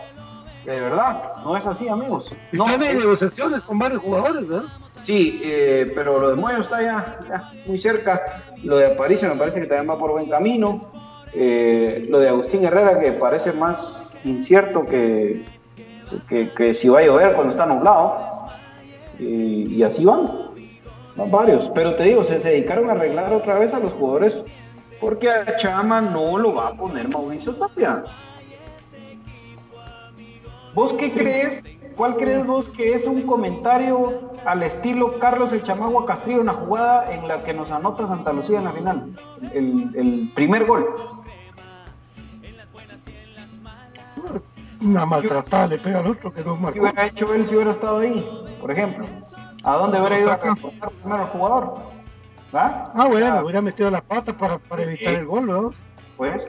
[0.65, 2.33] De verdad, no es así, amigos.
[2.51, 4.67] No, Están en negociaciones con varios jugadores, ¿verdad?
[5.03, 8.41] Sí, eh, pero lo de Mueyo está ya, muy cerca.
[8.63, 10.89] Lo de Aparicio me parece que también va por buen camino.
[11.35, 15.45] Eh, lo de Agustín Herrera, que parece más incierto que,
[16.29, 18.17] que, si va a llover cuando está nublado.
[19.19, 20.29] Y, así van,
[21.15, 21.69] varios.
[21.73, 24.37] Pero te digo, se, dedicaron a arreglar otra vez a los jugadores
[24.99, 28.03] porque a Chama no lo va a poner Mauricio Tapia.
[30.73, 31.77] ¿Vos qué crees?
[31.95, 37.11] ¿Cuál crees vos que es un comentario al estilo Carlos el Chamagua Castrillo, una jugada
[37.11, 39.19] en la que nos anota Santa Lucía en la final?
[39.53, 40.85] El, el primer gol.
[44.81, 46.73] Una maltratada le pega al otro que no marcó.
[46.73, 48.25] ¿Qué hubiera hecho él si hubiera estado ahí,
[48.59, 49.05] por ejemplo?
[49.63, 51.79] ¿A dónde hubiera ido a transportar primero al jugador?
[52.55, 52.91] ¿Va?
[52.95, 55.71] Ah, bueno, hubiera metido la pata para, para evitar el gol, ¿no?
[56.15, 56.47] Pues,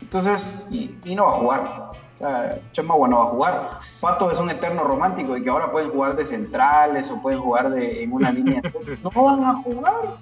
[0.00, 1.92] entonces, y, no va a jugar.
[2.72, 3.70] Chema bueno va a jugar.
[4.00, 7.70] Pato es un eterno romántico y que ahora pueden jugar de centrales o pueden jugar
[7.70, 8.60] de, en una línea.
[9.02, 10.16] no van a jugar.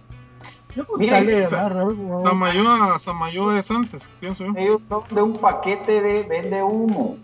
[0.97, 4.53] Miren, Samayoa, Samayoa es antes, pienso yo.
[4.57, 7.17] Ellos son de un paquete de vende humo.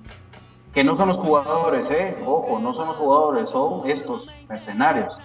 [0.73, 2.17] Que no son los jugadores, eh.
[2.25, 5.17] Ojo, no son los jugadores, son estos mercenarios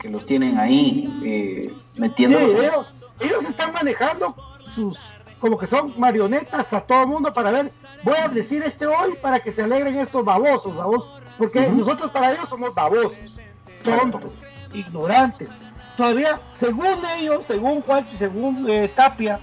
[0.00, 2.38] que los tienen ahí eh, metiendo.
[2.38, 4.34] ellos, ellos están manejando
[4.74, 7.70] sus como que son marionetas a todo el mundo para ver,
[8.02, 12.32] voy a decir este hoy para que se alegren estos babosos, babosos, porque nosotros para
[12.32, 13.38] ellos somos babosos,
[13.82, 14.32] tontos,
[14.72, 15.48] ignorantes.
[15.96, 19.38] Todavía, según ellos, según Juancho, según eh, Tapia,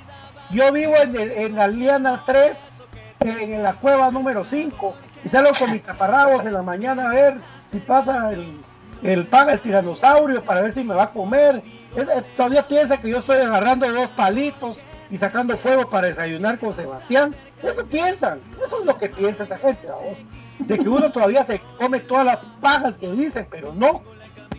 [0.51, 2.51] yo vivo en, en la Liana 3,
[3.21, 4.95] en la cueva número 5,
[5.25, 7.33] y salgo con mis caparrabos en la mañana a ver
[7.71, 8.59] si pasa el,
[9.01, 11.61] el paga el tiranosaurio para ver si me va a comer.
[12.37, 14.77] todavía piensa que yo estoy agarrando dos palitos
[15.09, 17.35] y sacando fuego para desayunar con Sebastián.
[17.61, 19.87] Eso piensan, eso es lo que piensa esa gente,
[20.59, 24.01] de que uno todavía se come todas las pagas que dicen, pero no.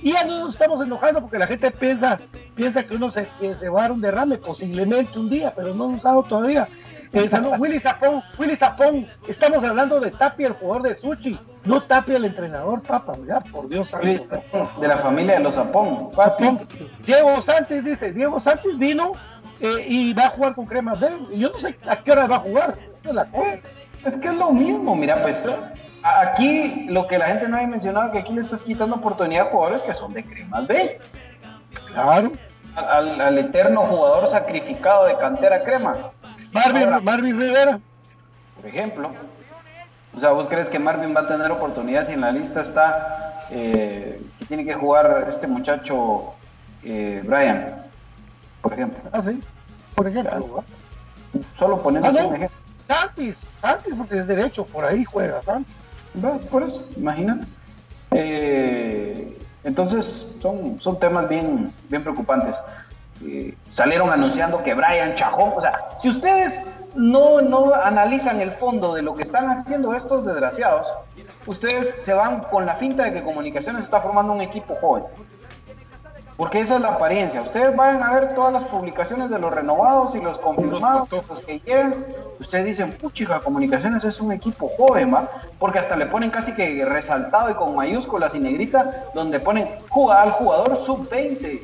[0.05, 2.21] Y ya no nos estamos enojando porque la gente piensa,
[2.55, 5.89] piensa que uno se, se va a dar un derrame posiblemente un día, pero no
[5.89, 6.69] nos ha dado todavía.
[7.15, 12.19] Eh, Willy Zapón, Willy Zapón, estamos hablando de Tapia, el jugador de Suchi, no Tapia,
[12.19, 13.91] el entrenador, papá, ya, por Dios
[14.79, 16.11] De la familia de los Zapón.
[17.07, 19.13] Diego Santos dice, Diego Santos vino
[19.61, 22.27] eh, y va a jugar con cremas de y yo no sé a qué hora
[22.27, 22.77] va a jugar.
[24.05, 25.43] Es que es lo mismo, mira, pues
[26.05, 29.51] aquí lo que la gente no ha mencionado que aquí le estás quitando oportunidad a
[29.51, 31.01] jugadores que son de cremas B.
[31.87, 32.33] Claro.
[32.77, 36.11] Al, eterno jugador sacrificado de cantera crema.
[36.53, 37.81] Marvin, Marvin Rivera.
[38.57, 39.11] Por ejemplo.
[40.17, 43.47] O sea, ¿vos crees que Marvin va a tener oportunidad si en la lista está
[43.51, 46.35] eh, que tiene que jugar este muchacho
[46.83, 47.85] eh, Brian?
[48.61, 48.99] por ejemplo.
[49.13, 49.41] Ah, sí,
[49.95, 50.65] por ejemplo.
[51.59, 52.59] Solo poniendo ah, un ejemplo.
[52.89, 55.75] Santis, Santis, porque es derecho, por ahí juega Santis.
[56.51, 57.47] Por eso, imagínate.
[58.13, 62.57] Eh, entonces, son, son temas bien, bien preocupantes.
[63.25, 66.63] Eh, salieron anunciando que Brian Chajón, o sea, si ustedes
[66.95, 70.87] no, no analizan el fondo de lo que están haciendo estos desgraciados,
[71.47, 75.05] ustedes se van con la finta de que Comunicaciones está formando un equipo joven.
[76.37, 77.43] Porque esa es la apariencia.
[77.43, 81.61] Ustedes van a ver todas las publicaciones de los renovados y los confirmados, los que
[81.61, 81.95] llegan.
[82.41, 85.29] Ustedes dicen, puchica, Comunicaciones es un equipo joven, ¿va?
[85.61, 89.69] Porque hasta le ponen casi que resaltado y con mayúsculas y negrita, donde ponen
[90.13, 91.63] al jugador sub-20,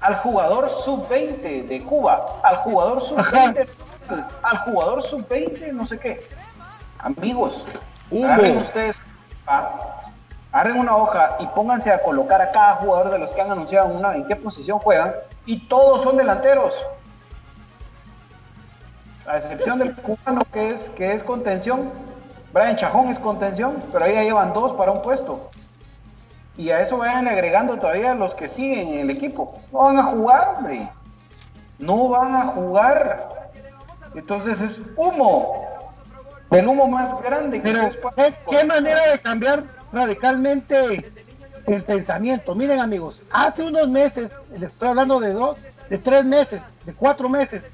[0.00, 3.66] al jugador sub-20 de Cuba, al jugador sub-20,
[4.42, 6.24] al jugador sub-20, no sé qué.
[6.98, 7.64] Amigos,
[8.12, 9.00] agarren ustedes.
[9.48, 9.81] ¿va?
[10.52, 13.88] Agarren una hoja y pónganse a colocar a cada jugador de los que han anunciado
[13.88, 15.14] una, en qué posición juegan,
[15.46, 16.74] y todos son delanteros.
[19.26, 21.90] A excepción del cubano que es, que es contención,
[22.52, 25.50] Brian Chajón es contención, pero ahí ya llevan dos para un puesto.
[26.56, 29.58] Y a eso vayan agregando todavía los que siguen en el equipo.
[29.72, 30.88] No van a jugar, hombre.
[31.78, 33.28] No van a jugar.
[34.14, 35.66] Entonces es humo.
[36.50, 37.88] El humo más grande que Pero,
[38.50, 41.04] ¿qué manera de cambiar radicalmente
[41.66, 42.54] el pensamiento.
[42.54, 45.56] Miren amigos, hace unos meses, les estoy hablando de dos,
[45.90, 47.64] de tres meses, de cuatro meses,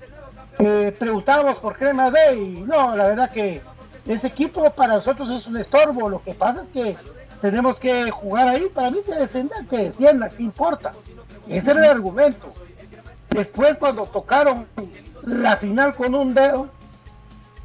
[0.58, 3.62] eh, preguntábamos por Crema D y no, la verdad que
[4.06, 6.08] ese equipo para nosotros es un estorbo.
[6.08, 6.96] Lo que pasa es que
[7.40, 8.68] tenemos que jugar ahí.
[8.74, 10.92] Para mí que descienda, que descienda, ¿qué importa?
[11.48, 12.52] Ese era el argumento.
[13.30, 14.66] Después cuando tocaron
[15.24, 16.68] la final con un dedo,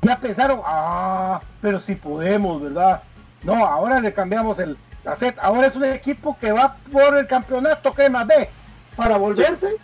[0.01, 3.01] ya pensaron, ah, pero si podemos, ¿verdad?
[3.43, 5.37] No, ahora le cambiamos el, la set.
[5.41, 8.49] Ahora es un equipo que va por el campeonato más B
[8.95, 9.77] para volverse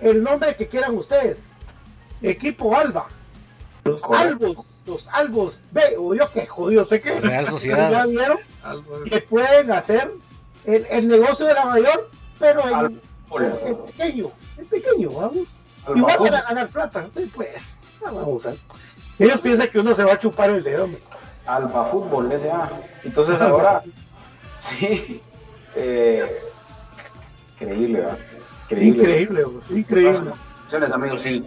[0.00, 1.38] el nombre que quieran ustedes.
[2.22, 3.06] Equipo Alba.
[3.84, 7.20] Los Albos, los Albos B, o yo que jodido sé que.
[7.20, 7.90] Real Sociedad.
[7.90, 8.38] Ya vieron
[9.08, 10.12] que pueden hacer
[10.64, 15.48] el, negocio de la mayor, pero en, pequeño, en pequeño, vamos.
[15.94, 17.76] Igual para ganar plata, sí, pues.
[18.00, 18.54] Vamos a
[19.18, 20.88] Ellos piensan que uno se va a chupar el dedo.
[21.46, 22.70] Alba Fútbol S.A.
[23.04, 23.82] Entonces ahora,
[24.60, 25.20] sí,
[25.76, 26.42] eh,
[27.60, 28.18] increíble, ¿verdad?
[28.70, 29.42] Increíble, increíble.
[29.70, 30.32] Increíble.
[30.94, 31.44] amigos, sí.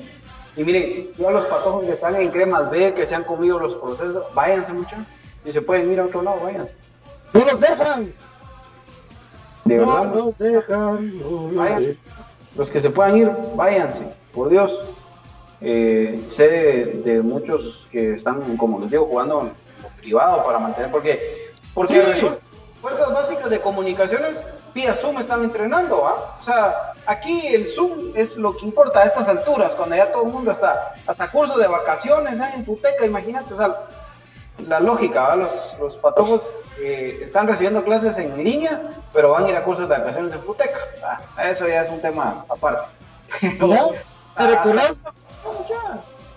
[0.57, 3.75] Y miren, todos los patojos que están en cremas B, que se han comido los
[3.75, 4.95] procesos, váyanse mucho.
[5.43, 6.75] Y se pueden ir a otro lado, váyanse.
[7.33, 8.13] ¡No los dejan!
[9.65, 10.05] De verdad.
[10.05, 11.13] No los dejan.
[12.55, 14.81] Los que se puedan ir, váyanse, por Dios.
[15.61, 19.51] Eh, sé de, de, muchos que están, como les digo, jugando
[20.05, 22.01] privado para mantener, porque, porque
[22.79, 24.37] fuerzas básicas de comunicaciones
[24.75, 26.37] vía Zoom están entrenando, ¿ah?
[26.39, 30.23] O sea, aquí el Zoom es lo que importa a estas alturas, cuando ya todo
[30.23, 32.51] el mundo está, hasta cursos de vacaciones ¿eh?
[32.53, 33.75] en Futeca, imagínate, o sea,
[34.67, 36.49] la lógica, los, los patojos
[36.79, 38.79] eh, están recibiendo clases en línea,
[39.11, 40.79] pero van a ir a cursos de vacaciones en Futeca.
[41.35, 42.83] Ah, eso ya es un tema aparte.
[43.41, 43.87] ¿Ya?
[44.37, 44.99] ¿Te recordás?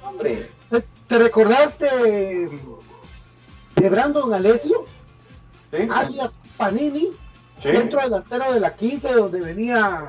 [0.03, 1.79] Hombre, ¿Te, te recordás
[3.81, 4.85] de, Brandon Alessio?
[5.71, 5.89] ¿sí?
[5.91, 7.11] alias Panini,
[7.63, 7.71] Sí.
[7.71, 10.07] centro delantero de la 15, donde venía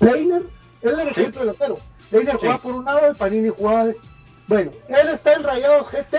[0.00, 0.42] Leiner.
[0.82, 1.22] Él era el Sí.
[1.22, 1.78] centro delantero.
[2.10, 3.84] Leiner jugaba por un lado y Panini jugaba.
[3.86, 3.96] de-
[4.48, 6.18] Bueno, él está en Rayados GT,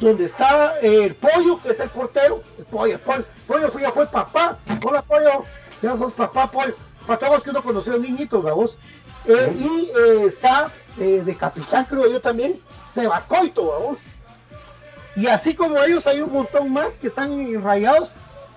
[0.00, 2.42] donde está eh, el pollo, que es el portero.
[2.58, 4.58] El pollo, el pollo, pollo fue, ya fue papá.
[4.84, 5.40] Hola, pollo.
[5.80, 6.74] Ya sos papá, pollo.
[7.06, 8.78] Para todos que uno conoció niñitos, vamos.
[9.26, 12.60] Eh, y eh, está eh, de capitán, creo yo también,
[12.92, 13.98] Sebascoito, vamos.
[15.16, 18.12] Y así como ellos, hay un montón más que están en rayados,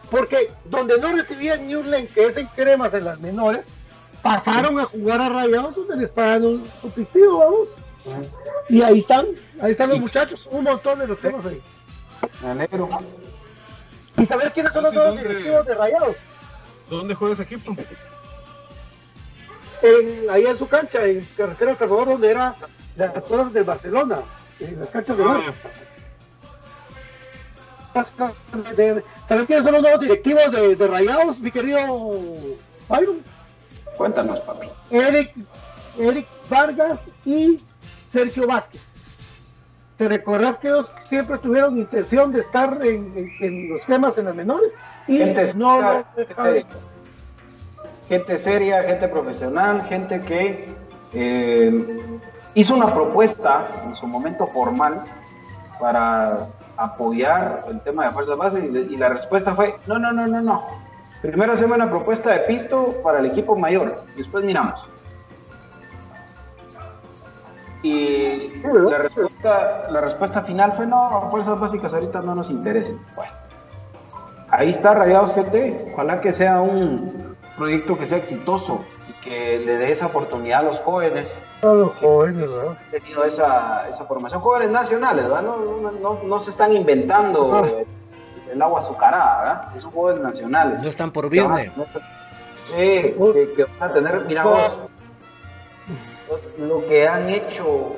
[0.09, 3.65] porque donde no recibían Newland, que es en cremas en las menores,
[4.23, 7.69] pasaron a jugar a rayados donde les pagan un, un pistido, vamos.
[8.69, 9.27] Y ahí están,
[9.61, 11.61] ahí están los muchachos, un montón de los temas ahí.
[12.41, 12.89] Me alegro.
[14.17, 15.29] ¿Y sabes quiénes son los ¿Y nuevos dónde?
[15.29, 16.15] directivos de rayados?
[16.89, 17.75] ¿Dónde juega ese equipo?
[19.83, 22.55] En, ahí en su cancha, en Carretera Salvador, donde era
[22.95, 24.19] las cosas del Barcelona,
[24.59, 25.53] en las canchas de Ah, Barça.
[28.75, 31.79] De- ¿Sabes quiénes son los nuevos directivos de, de Rayados, mi querido
[32.89, 33.21] Byron?
[33.97, 34.67] Cuéntanos, papi.
[34.91, 35.33] Eric,
[35.97, 37.59] Eric Vargas y
[38.11, 38.81] Sergio Vázquez.
[39.97, 44.25] ¿Te recordás que ellos siempre tuvieron intención de estar en, en- en los temas en
[44.25, 44.71] las menores?
[45.07, 46.65] Y Gente no, seria, no, gente seria.
[48.07, 50.65] Gente seria, gente profesional, gente que
[51.13, 51.99] eh,
[52.53, 55.03] hizo una propuesta en su momento formal
[55.79, 56.47] para
[56.77, 60.41] apoyar el tema de fuerzas básicas y, y la respuesta fue no, no, no, no,
[60.41, 60.63] no.
[61.21, 64.87] Primero hacemos una propuesta de pisto para el equipo mayor y después miramos.
[67.83, 72.99] Y la respuesta, la respuesta final fue no, fuerzas básicas ahorita no nos interesan.
[73.15, 73.31] Bueno,
[74.49, 75.93] ahí está Rayados GT.
[75.93, 78.83] Ojalá que sea un proyecto que sea exitoso
[79.27, 82.77] que le dé esa oportunidad a los jóvenes Todos los jóvenes, ¿verdad?
[82.77, 84.41] han tenido esa, esa formación.
[84.41, 85.41] Jóvenes nacionales, ¿verdad?
[85.41, 87.63] No, no, no, no se están inventando Ah.
[88.51, 89.81] el agua azucarada, ¿verdad?
[89.81, 90.81] Son jóvenes nacionales.
[90.81, 91.71] No están por a business.
[92.69, 94.77] Sí, que, que van a tener, mira vos,
[96.59, 97.95] lo, lo que han hecho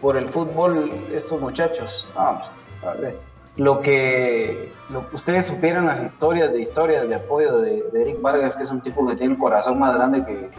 [0.00, 2.06] por el fútbol estos muchachos.
[2.14, 2.50] Vamos,
[2.84, 3.16] a ver.
[3.56, 8.62] Lo que, lo ustedes supieran las historias de historias de apoyo de, Eric Vargas, que
[8.62, 10.50] es un tipo que tiene el corazón más grande que,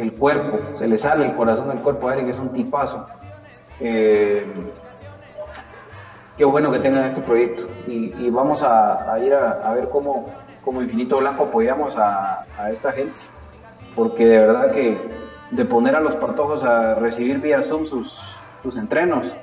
[0.00, 3.06] el cuerpo, se le sale el corazón del cuerpo a Eric, es un tipazo.
[3.80, 4.46] Eh,
[6.36, 10.26] qué bueno que tengan este proyecto y, vamos a, ir a, ver cómo,
[10.66, 13.12] Infinito Blanco apoyamos a, esta gente,
[13.94, 14.96] porque de verdad que
[15.50, 18.18] de poner a los partojos a recibir vía Zoom sus,
[18.62, 19.34] sus entrenos,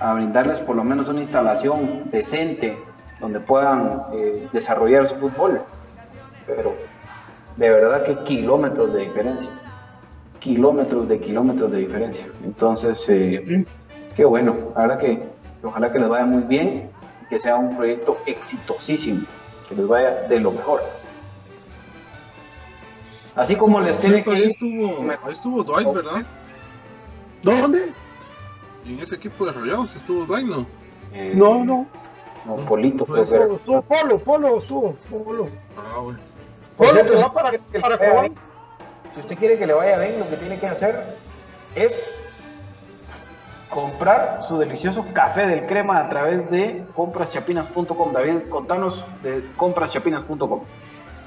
[0.00, 2.76] a brindarles por lo menos una instalación decente
[3.20, 5.60] donde puedan eh, desarrollar su fútbol,
[6.46, 6.74] pero
[7.56, 9.50] de verdad que kilómetros de diferencia,
[10.40, 12.26] kilómetros de kilómetros de diferencia.
[12.44, 13.64] Entonces, eh,
[14.16, 15.22] qué bueno, la verdad que
[15.62, 16.90] ojalá que les vaya muy bien
[17.22, 19.22] y que sea un proyecto exitosísimo,
[19.68, 20.82] que les vaya de lo mejor.
[23.36, 26.22] Así como les tiene que ahí estuvo, ahí estuvo Dwight, ¿verdad?
[27.42, 27.92] ¿Dónde?
[28.86, 30.66] En ese equipo de Rayados estuvo Dwight, ¿no?
[31.12, 31.86] eh, No, no.
[32.44, 33.22] no, Polito, que era.
[33.22, 35.48] Estuvo Polo, Polo, estuvo, Polo.
[35.76, 36.18] Ah, bueno.
[36.76, 38.34] Polo que va para, que para vaya bien,
[39.14, 41.16] si usted quiere que le vaya bien, lo que tiene que hacer
[41.74, 42.14] es
[43.70, 48.12] comprar su delicioso café del crema a través de compraschapinas.com.
[48.12, 50.60] David, contanos de compraschapinas.com.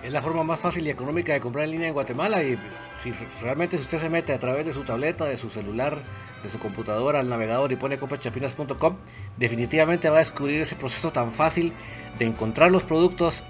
[0.03, 2.57] Es la forma más fácil y económica de comprar en línea en Guatemala y
[3.03, 5.97] si realmente si usted se mete a través de su tableta, de su celular,
[6.43, 8.95] de su computadora, al navegador y pone comprachapinas.com,
[9.37, 11.73] definitivamente va a descubrir ese proceso tan fácil
[12.17, 13.43] de encontrar los productos,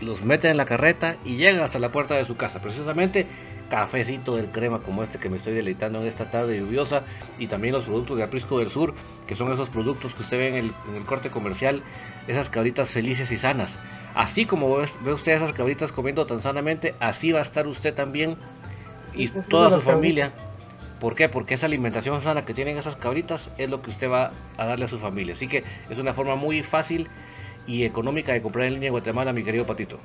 [0.00, 2.60] los mete en la carreta y llega hasta la puerta de su casa.
[2.60, 3.26] Precisamente
[3.72, 7.04] cafecito del crema como este que me estoy deleitando en esta tarde lluviosa
[7.38, 8.92] y también los productos de Aprisco del Sur,
[9.26, 11.82] que son esos productos que usted ve en el, en el corte comercial,
[12.28, 13.72] esas cabritas felices y sanas.
[14.14, 17.94] Así como ve, ve usted esas cabritas comiendo tan sanamente, así va a estar usted
[17.94, 18.36] también
[19.14, 20.32] y toda su familia.
[21.02, 21.28] ¿Por qué?
[21.28, 24.84] Porque esa alimentación sana que tienen esas cabritas es lo que usted va a darle
[24.84, 25.34] a su familia.
[25.34, 27.08] Así que es una forma muy fácil
[27.66, 29.98] y económica de comprar en línea en Guatemala, mi querido Patito.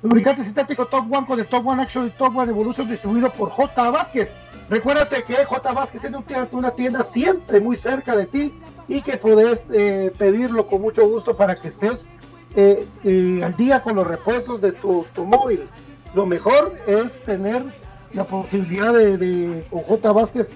[0.00, 3.50] Lubricante sintético Top One con el Top One Action y Top One Evolution distribuido por
[3.50, 3.90] J.
[3.90, 4.30] Vázquez.
[4.70, 5.72] Recuérdate que J.
[5.74, 6.16] Vázquez tiene
[6.52, 8.54] una tienda siempre muy cerca de ti
[8.88, 12.08] y que puedes eh, pedirlo con mucho gusto para que estés
[12.56, 15.68] eh, eh, al día con los repuestos de tu, tu móvil.
[16.14, 17.66] Lo mejor es tener
[18.12, 20.12] la posibilidad de, de con.
[20.12, 20.48] Vázquez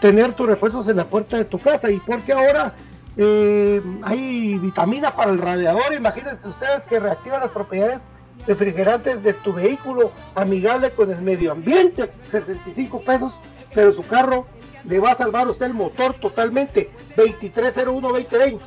[0.00, 2.74] tener tus repuestos en la puerta de tu casa y porque ahora
[3.16, 5.92] Eh, hay vitamina para el radiador.
[5.92, 8.02] Imagínense ustedes que reactiva las propiedades
[8.46, 12.10] refrigerantes de tu vehículo, amigable con el medio ambiente.
[12.30, 13.34] 65 pesos,
[13.74, 14.46] pero su carro
[14.84, 16.90] le va a salvar a usted el motor totalmente.
[17.16, 18.60] 2301-2020.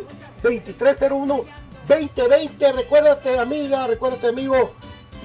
[0.43, 2.76] 2301-2020.
[2.76, 4.74] Recuérdate, amiga, recuérdate, amigo.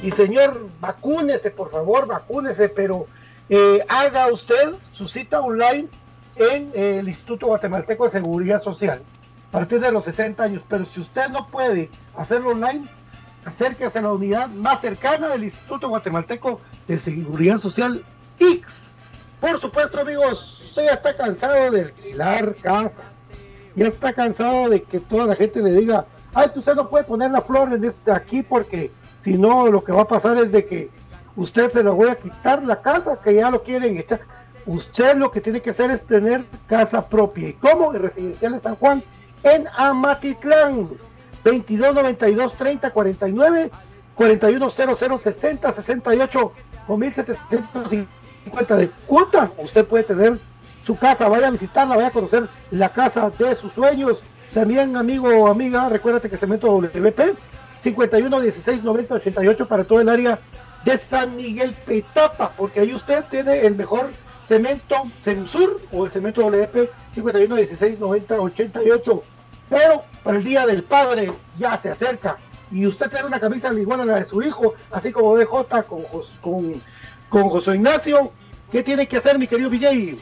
[0.02, 3.06] Y señor, vacúnese, por favor, vacúnese, pero
[3.48, 5.88] eh, haga usted su cita online
[6.36, 9.02] en eh, el Instituto Guatemalteco de Seguridad Social
[9.48, 10.62] a partir de los 60 años.
[10.68, 12.84] Pero si usted no puede hacerlo online,
[13.44, 18.04] acérquese a la unidad más cercana del Instituto Guatemalteco de Seguridad Social
[18.38, 18.84] X.
[19.40, 23.02] Por supuesto, amigos, usted ya está cansado de alquilar casa.
[23.74, 26.88] Ya está cansado de que toda la gente le diga, ah, es que usted no
[26.88, 28.90] puede poner la flor en este aquí porque
[29.24, 30.90] si no, lo que va a pasar es de que
[31.36, 34.20] usted se lo voy a quitar la casa que ya lo quieren echar.
[34.66, 37.48] Usted lo que tiene que hacer es tener casa propia.
[37.48, 37.94] ¿Y cómo?
[37.94, 39.02] En Residencial de San Juan,
[39.42, 40.88] en Amatitlán.
[41.44, 43.70] 2292 30 49
[44.14, 46.52] 4100 60 68
[46.88, 49.50] o 1750 de cuota.
[49.56, 50.38] Usted puede tener
[50.84, 54.22] su casa, vaya a visitarla, vaya a conocer la casa de sus sueños.
[54.52, 57.36] También, amigo o amiga, recuérdate que Cemento WP
[57.82, 60.38] 51 16 90 88 para todo el área
[60.84, 64.10] de San Miguel Petapa, porque ahí usted tiene el mejor
[64.44, 69.22] cemento Censur o el cemento WP 51 16 90 88
[69.68, 72.38] pero para el Día del Padre ya se acerca
[72.70, 76.02] y usted tiene una camisa igual a la de su hijo, así como DJ con,
[76.40, 76.82] con,
[77.28, 78.30] con José Ignacio.
[78.70, 80.18] ¿Qué tiene que hacer, mi querido Villay?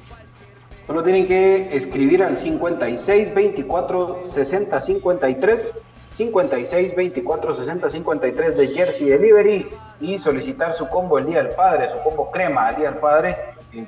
[0.87, 5.75] Solo tienen que escribir al 56 24 60 53
[6.17, 9.69] 56 24 60 53 de Jersey Delivery
[10.01, 13.37] y solicitar su combo el Día del Padre, su combo crema el Día del Padre.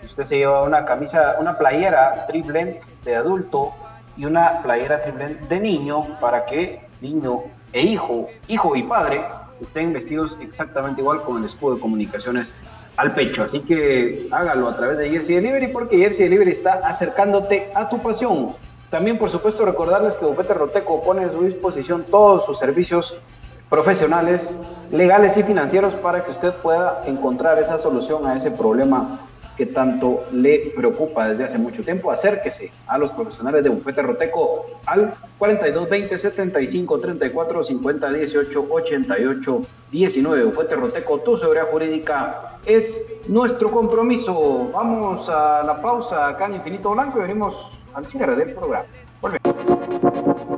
[0.04, 3.72] Usted se lleva una camisa, una playera triple de adulto
[4.18, 9.24] y una playera triple de niño para que niño e hijo, hijo y padre
[9.62, 12.52] estén vestidos exactamente igual con el escudo de comunicaciones
[12.98, 13.42] al pecho.
[13.42, 18.02] Así que hágalo a través de Jersey Delivery porque Jersey Delivery está acercándote a tu
[18.02, 18.54] pasión.
[18.90, 23.16] También, por supuesto, recordarles que Bufete Roteco pone a su disposición todos sus servicios
[23.68, 24.58] profesionales,
[24.90, 29.20] legales y financieros para que usted pueda encontrar esa solución a ese problema
[29.58, 34.66] que tanto le preocupa desde hace mucho tiempo, acérquese a los profesionales de Bufete Roteco
[34.86, 40.44] al 42 20 75 34 50 18 88 19.
[40.44, 44.70] Bufete Roteco, tu seguridad jurídica es nuestro compromiso.
[44.72, 48.86] Vamos a la pausa acá en Infinito Blanco y venimos al cierre del programa.
[49.20, 50.57] Volvemos.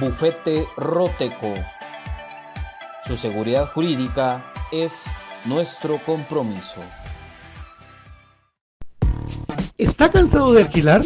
[0.00, 1.54] Bufete Roteco.
[3.04, 5.06] Su seguridad jurídica es
[5.44, 6.80] nuestro compromiso.
[9.76, 11.02] ¿Está cansado de alquilar?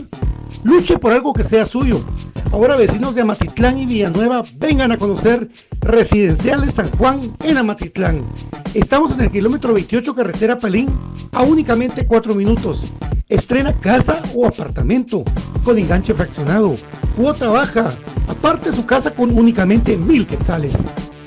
[0.62, 2.04] Luche por algo que sea suyo.
[2.52, 5.48] Ahora vecinos de Amatitlán y Villanueva vengan a conocer
[5.80, 8.26] Residenciales San Juan en Amatitlán.
[8.74, 10.90] Estamos en el kilómetro 28 carretera Palín
[11.32, 12.92] a únicamente 4 minutos.
[13.30, 15.24] Estrena casa o apartamento
[15.64, 16.74] con enganche fraccionado,
[17.16, 17.90] cuota baja,
[18.28, 20.74] aparte su casa con únicamente mil quetzales.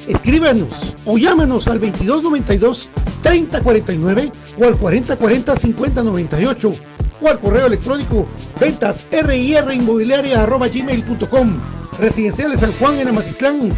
[0.07, 2.89] Escríbanos o llámenos al 2292
[3.23, 6.71] 3049 o al 4040 5098
[7.21, 8.27] o al correo electrónico
[8.59, 9.07] ventas
[10.73, 11.59] gmail.com
[11.99, 13.71] Residenciales San Juan en Amatitlán,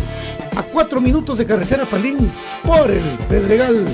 [0.55, 2.31] a 4 minutos de carretera Palín
[2.63, 3.85] por el Pedregal.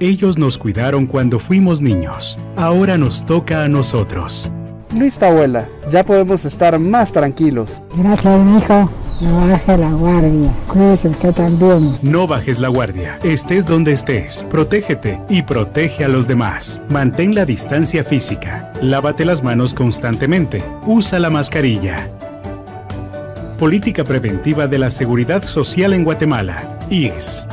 [0.00, 2.38] Ellos nos cuidaron cuando fuimos niños.
[2.56, 4.50] Ahora nos toca a nosotros.
[4.98, 5.68] Listo, abuela.
[5.90, 7.70] Ya podemos estar más tranquilos.
[7.96, 8.90] Gracias, hijo.
[9.22, 10.52] No baje la guardia.
[10.66, 11.96] Cuídese usted también.
[12.02, 13.20] No bajes la guardia.
[13.22, 14.44] Estés donde estés.
[14.50, 16.82] Protégete y protege a los demás.
[16.88, 18.72] Mantén la distancia física.
[18.82, 20.64] Lávate las manos constantemente.
[20.86, 22.08] Usa la mascarilla.
[23.60, 26.80] Política Preventiva de la Seguridad Social en Guatemala.
[26.90, 27.46] IGS.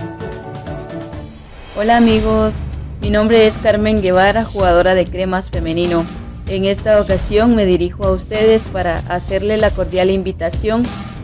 [1.78, 2.56] Hola amigos,
[3.00, 6.04] mi nombre es Carmen Guevara, jugadora de cremas femenino.
[6.48, 10.82] En esta ocasión me dirijo a ustedes para hacerle la cordial invitación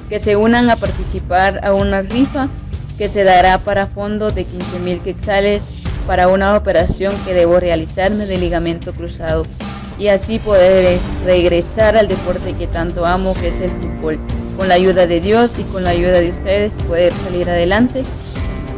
[0.09, 2.49] que se unan a participar a una rifa
[2.97, 8.25] que se dará para fondo de 15 mil quetzales para una operación que debo realizarme
[8.25, 9.45] de ligamento cruzado
[9.97, 14.19] y así poder regresar al deporte que tanto amo que es el fútbol.
[14.57, 18.03] Con la ayuda de Dios y con la ayuda de ustedes poder salir adelante.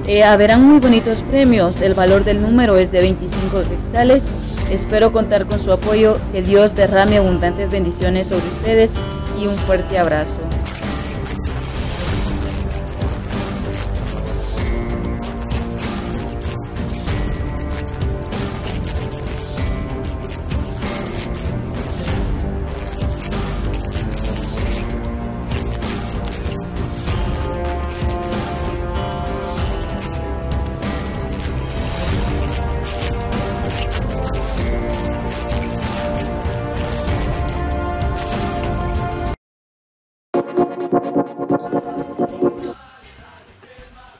[0.07, 4.23] Eh, haberán muy bonitos premios, el valor del número es de 25 quetzales.
[4.71, 8.93] Espero contar con su apoyo, que Dios derrame abundantes bendiciones sobre ustedes
[9.39, 10.39] y un fuerte abrazo.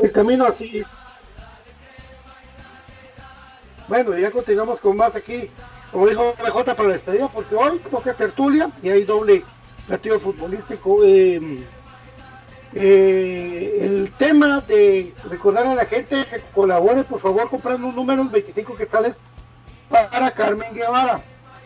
[0.07, 0.85] El camino así.
[3.89, 5.49] Bueno, ya continuamos con más aquí.
[5.91, 9.43] Como dijo BJ para despedida, porque hoy toca tertulia y hay doble
[9.89, 11.03] latido futbolístico.
[11.03, 11.59] Eh,
[12.73, 18.77] eh, el tema de recordar a la gente que colabore, por favor, comprando números 25
[18.77, 19.17] quetzales
[19.89, 21.21] para Carmen Guevara.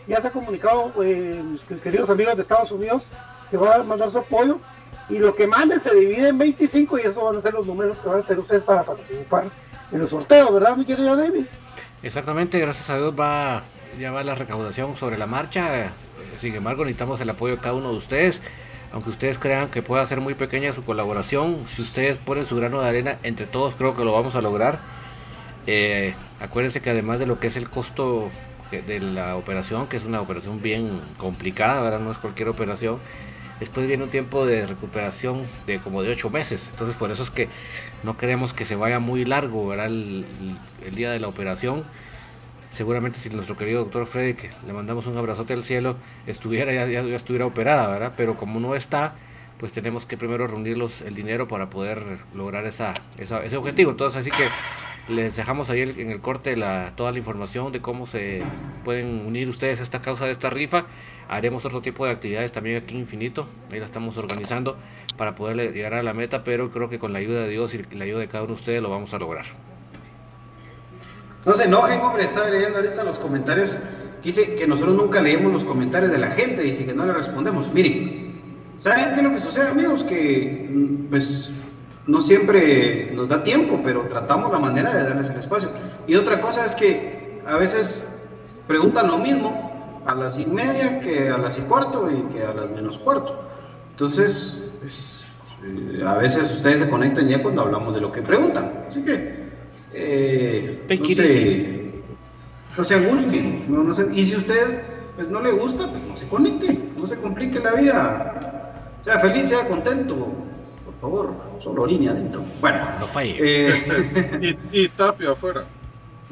[0.08, 1.44] Ya se ha comunicado eh,
[1.80, 3.04] queridos amigos de Estados Unidos
[3.52, 4.58] que van a mandar su apoyo
[5.12, 7.98] y lo que mande se divide en 25 y eso van a ser los números
[7.98, 9.44] que van a hacer ustedes para participar
[9.92, 11.44] en los sorteos, ¿verdad, mi querido David?
[12.02, 13.62] Exactamente, gracias a Dios va
[13.98, 15.90] ya va la recaudación sobre la marcha.
[16.38, 18.40] Sin embargo, necesitamos el apoyo de cada uno de ustedes.
[18.92, 22.80] Aunque ustedes crean que pueda ser muy pequeña su colaboración, si ustedes ponen su grano
[22.80, 24.80] de arena, entre todos creo que lo vamos a lograr.
[25.66, 28.30] Eh, acuérdense que además de lo que es el costo
[28.70, 32.00] de la operación, que es una operación bien complicada, ¿verdad?
[32.00, 32.98] no es cualquier operación,
[33.62, 36.68] después viene un tiempo de recuperación de como de 8 meses.
[36.72, 37.48] Entonces por eso es que
[38.02, 39.86] no queremos que se vaya muy largo ¿verdad?
[39.86, 40.26] El,
[40.94, 41.84] día de la operación.
[42.72, 45.96] Seguramente si nuestro querido doctor Freddy, que le mandamos un abrazote al cielo,
[46.26, 48.14] estuviera ya, ya, estuviera operada, ¿verdad?
[48.16, 49.14] Pero como no está,
[49.58, 52.02] pues tenemos que primero reunirlos el dinero para poder
[52.34, 53.92] lograr esa, ese objetivo.
[53.92, 54.48] Entonces así que
[55.08, 56.56] les dejamos ahí en el corte
[56.96, 58.42] toda la información de cómo se
[58.84, 60.86] pueden unir ustedes a esta causa de esta rifa
[61.28, 64.76] haremos otro tipo de actividades también aquí Infinito, ahí la estamos organizando
[65.16, 67.94] para poder llegar a la meta, pero creo que con la ayuda de Dios y
[67.94, 69.44] la ayuda de cada uno de ustedes lo vamos a lograr.
[71.44, 73.78] No se enojen, hombre, estaba leyendo ahorita los comentarios,
[74.22, 77.72] dice que nosotros nunca leemos los comentarios de la gente, dice que no le respondemos.
[77.72, 78.40] Miren,
[78.78, 80.04] ¿saben qué es lo que sucede, amigos?
[80.04, 80.70] Que
[81.10, 81.52] pues
[82.06, 85.70] no siempre nos da tiempo, pero tratamos la manera de darles el espacio.
[86.06, 88.08] Y otra cosa es que a veces
[88.68, 89.71] preguntan lo mismo,
[90.06, 93.48] a las y media que a las y cuarto y que a las menos cuarto.
[93.90, 95.24] Entonces, pues,
[95.64, 98.84] eh, a veces ustedes se conectan ya cuando hablamos de lo que preguntan.
[98.88, 99.50] Así que,
[99.92, 101.92] eh, no, se,
[102.76, 103.64] no se angustien.
[103.68, 104.82] No, y si usted
[105.16, 108.92] pues no le gusta, pues no se conecte, no se complique la vida.
[109.02, 110.14] Sea feliz, sea contento.
[110.84, 112.44] Por favor, solo línea adentro.
[112.60, 113.36] Bueno, no falle.
[113.38, 115.64] Eh, y, y, Tapia afuera.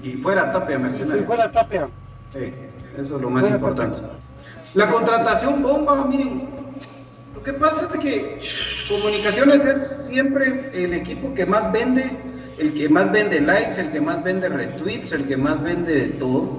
[0.02, 1.18] Y fuera Tapia, Mercedes.
[1.18, 1.88] Sí, fuera Tapia.
[2.32, 2.52] Sí,
[2.98, 4.00] eso es lo más importante.
[4.74, 6.48] La contratación bomba, miren,
[7.34, 8.38] lo que pasa es que
[8.90, 12.10] Comunicaciones es siempre el equipo que más vende,
[12.58, 16.08] el que más vende likes, el que más vende retweets, el que más vende de
[16.08, 16.58] todo.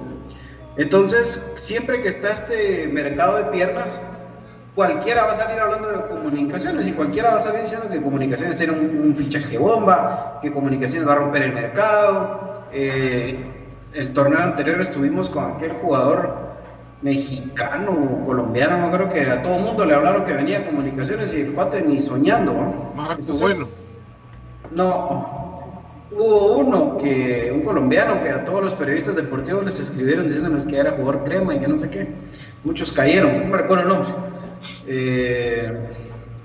[0.78, 4.00] Entonces, siempre que está este mercado de piernas,
[4.74, 8.58] cualquiera va a salir hablando de comunicaciones y cualquiera va a salir diciendo que comunicaciones
[8.58, 12.64] era un, fichaje bomba, que comunicaciones va a romper el mercado.
[12.72, 13.61] Eh,
[13.94, 16.52] el torneo anterior estuvimos con aquel jugador
[17.02, 21.34] mexicano, colombiano, no creo que a todo el mundo le hablaron que venía a comunicaciones
[21.34, 22.52] y el cuate ni soñando.
[22.52, 22.94] ¿no?
[23.40, 23.66] bueno.
[24.70, 25.82] No,
[26.12, 30.76] hubo uno que, un colombiano que a todos los periodistas deportivos les escribieron diciéndonos que
[30.78, 32.08] era jugador crema y que no sé qué.
[32.64, 34.12] Muchos cayeron, no me recuerdo el nombre.
[34.86, 35.90] Eh,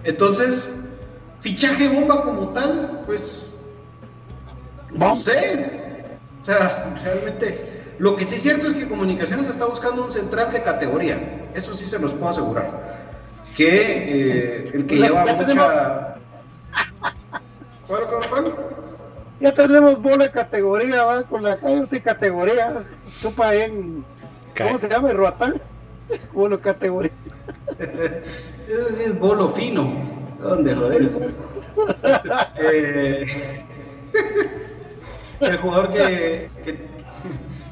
[0.04, 0.84] entonces,
[1.40, 3.48] fichaje bomba como tal, pues
[4.92, 5.77] no sé.
[6.48, 10.54] O sea, realmente lo que sí es cierto es que Comunicaciones está buscando un central
[10.54, 11.50] de categoría.
[11.54, 13.06] Eso sí se los puedo asegurar.
[13.54, 16.16] Que eh, el que lleva mucha.
[17.88, 18.56] ¿Cuál, cuál,
[19.42, 22.84] Ya tenemos bola de categoría, va con la calle de categoría.
[23.22, 24.06] Chupa en.
[24.58, 25.12] ¿Cómo se llama?
[25.12, 25.62] ¿Roatán?
[26.32, 27.12] Bolo categoría.
[27.78, 29.92] Ese sí es bolo fino.
[30.42, 31.10] ¿Dónde joder?
[32.56, 33.66] eh,
[35.40, 36.88] el jugador que, que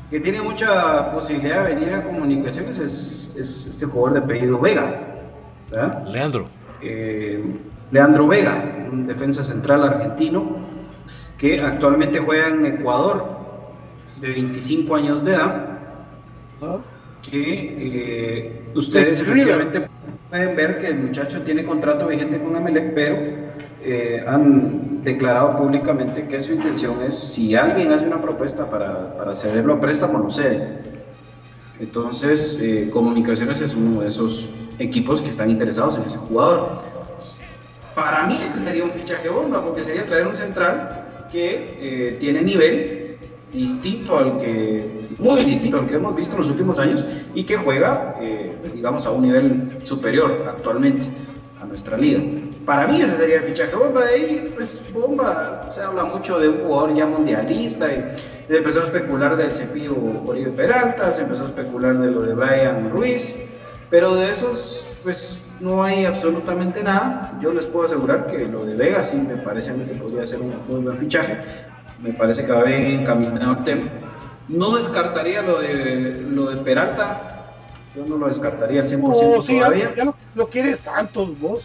[0.09, 5.01] que tiene mucha posibilidad de venir a comunicaciones es, este jugador de apellido Vega.
[6.07, 6.47] Leandro.
[6.81, 7.43] Eh,
[7.91, 10.57] Leandro Vega, un defensa central argentino
[11.37, 13.35] que actualmente juega en Ecuador,
[14.21, 15.79] de 25 años de edad,
[17.21, 19.87] que eh, ustedes efectivamente
[20.29, 23.17] pueden ver que el muchacho tiene contrato vigente con Emelec, pero
[23.87, 29.35] eh, han declarado públicamente que su intención es, si alguien hace una propuesta para, para
[29.35, 30.79] cederlo a préstamo, lo cede.
[31.79, 34.47] Entonces, eh, Comunicaciones es uno de esos
[34.79, 36.81] equipos que están interesados en ese jugador.
[37.93, 42.41] Para mí ese sería un fichaje bomba, porque sería traer un central que eh, tiene
[42.41, 43.17] nivel
[43.53, 47.05] distinto al que, muy distinto al que hemos visto en los últimos años
[47.35, 48.15] y que juega,
[48.73, 51.03] digamos, a un nivel superior actualmente
[51.61, 52.21] a nuestra liga.
[52.65, 54.05] Para mí ese sería el fichaje bomba.
[54.05, 57.93] De ahí, pues bomba, se habla mucho de un jugador ya mundialista.
[57.93, 58.03] Y
[58.47, 59.95] se empezó a especular del Cepillo
[60.25, 63.45] Oribe Peralta, se empezó a especular de lo de Brian Ruiz.
[63.89, 67.37] Pero de esos, pues no hay absolutamente nada.
[67.41, 70.25] Yo les puedo asegurar que lo de Vega sí me parece a mí que podría
[70.25, 71.37] ser un muy buen fichaje.
[72.01, 73.83] Me parece que va bien encaminado el tema.
[74.47, 77.35] No descartaría lo de, lo de Peralta,
[77.95, 79.93] yo no lo descartaría al 100% todavía.
[79.95, 81.63] Ya, lo, quieres tantos vos.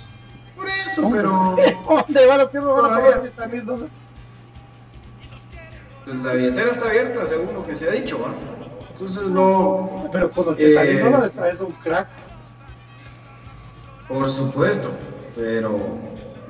[0.91, 1.31] Eso, pero.
[1.89, 2.51] ¿Dónde van a
[6.05, 8.35] Pues la billetera está abierta, según lo que se ha dicho, ¿va?
[8.93, 10.09] Entonces no.
[10.13, 12.09] Pero cuando te eh, le traes un crack.
[14.09, 14.91] Por supuesto,
[15.37, 15.77] pero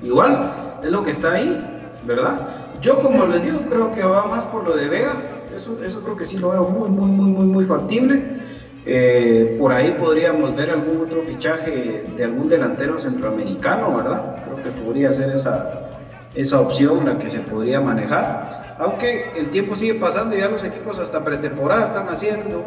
[0.03, 2.49] igual, es lo que está ahí, ¿verdad?
[2.81, 5.23] Yo, como les digo, creo que va más por lo de Vega.
[5.55, 8.50] Eso, eso creo que sí lo veo muy, muy, muy, muy, muy factible.
[8.87, 14.37] Eh, por ahí podríamos ver algún otro fichaje de algún delantero centroamericano, ¿verdad?
[14.45, 15.91] Creo que podría ser esa,
[16.35, 18.77] esa opción la que se podría manejar.
[18.79, 22.65] Aunque el tiempo sigue pasando y ya los equipos hasta pretemporada están haciendo.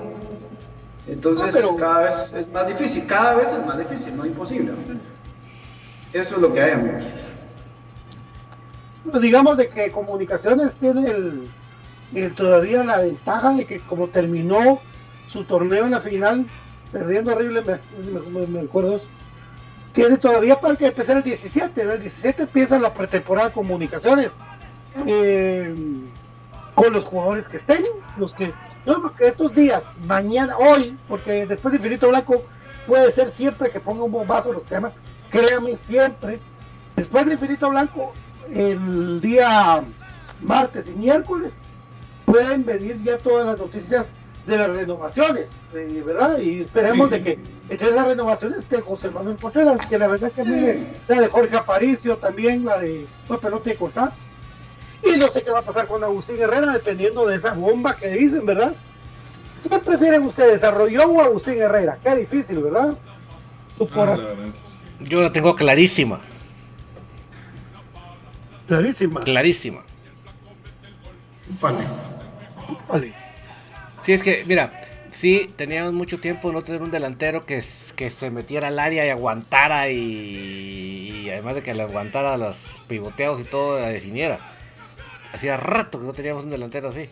[1.07, 4.71] Entonces cada vez es más difícil, cada vez es más difícil, no imposible.
[6.13, 7.03] Eso es lo que hay, amigos.
[9.09, 11.11] Pues digamos de que comunicaciones tiene
[12.37, 14.79] todavía la ventaja de que como terminó
[15.27, 16.45] su torneo en la final,
[16.91, 17.61] perdiendo horrible,
[18.49, 18.99] me, acuerdo.
[19.93, 24.31] Tiene todavía para que empezar el 17, el 17 empieza la pretemporada de comunicaciones.
[25.05, 25.73] Eh,
[26.75, 27.83] con los jugadores que estén,
[28.17, 28.51] los que,
[29.19, 32.43] estos días, mañana, hoy, porque después de Infinito Blanco
[32.87, 34.93] puede ser siempre que ponga un bombazo los temas,
[35.29, 36.39] créame, siempre.
[36.95, 38.13] Después de Infinito Blanco,
[38.53, 39.81] el día
[40.41, 41.53] martes y miércoles,
[42.25, 44.07] pueden venir ya todas las noticias
[44.45, 46.37] de las renovaciones, eh, ¿verdad?
[46.39, 47.39] Y esperemos de que
[47.69, 51.27] entre las renovaciones esté José Manuel Contreras, que la verdad que a mí la de
[51.27, 54.11] Jorge Aparicio también, la de no, pelota y cortar.
[55.03, 58.09] Y no sé qué va a pasar con Agustín Herrera, dependiendo de esa bomba que
[58.09, 58.73] dicen, ¿verdad?
[59.69, 61.97] ¿Qué prefieren ustedes, Arroyo o Agustín Herrera?
[62.03, 62.93] Qué difícil, ¿verdad?
[63.91, 64.17] Ah,
[64.99, 66.19] Yo la tengo clarísima.
[68.67, 69.19] Clarísima.
[69.21, 69.83] Clarísima.
[71.61, 71.85] Vale.
[72.89, 73.22] Vale.
[74.03, 74.83] Sí, es que, mira,
[75.13, 77.63] sí teníamos mucho tiempo no tener un delantero que,
[77.95, 82.57] que se metiera al área y aguantara y, además de que le aguantara los
[82.89, 84.39] pivoteados y todo, la definiera.
[85.31, 87.09] Hacía rato que no teníamos un delantero así.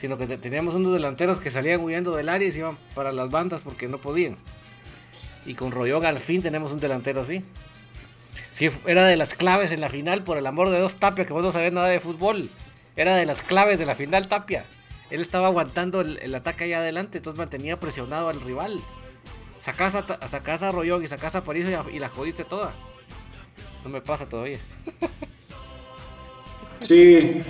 [0.00, 3.30] Sino que teníamos unos delanteros que salían huyendo del área y se iban para las
[3.30, 4.36] bandas porque no podían.
[5.44, 7.44] Y con Royón al fin tenemos un delantero así.
[8.56, 11.32] Sí, era de las claves en la final, por el amor de dos Tapia, que
[11.34, 12.48] vos no sabés nada de fútbol.
[12.96, 14.64] Era de las claves de la final Tapia.
[15.10, 18.80] Él estaba aguantando el, ataque allá adelante, entonces mantenía presionado al rival.
[19.62, 22.72] Sacás a, sacás a Royón y sacás a París y, la jodiste toda.
[23.84, 24.58] No me pasa todavía.
[26.82, 27.40] Sí.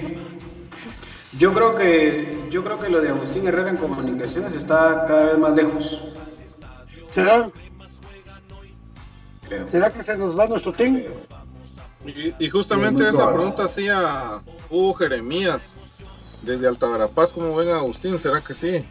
[1.39, 5.39] Yo creo que yo creo que lo de Agustín Herrera en comunicaciones está cada vez
[5.39, 6.17] más lejos.
[7.13, 7.51] ¿Será?
[9.71, 11.03] ¿Será que se nos va nuestro team?
[12.39, 14.41] Y, justamente esa pregunta hacía
[14.71, 15.79] Hugo Jeremías
[16.47, 18.19] desde Altaverapaz, ¿cómo ven Agustín?
[18.19, 18.87] ¿Será que sí?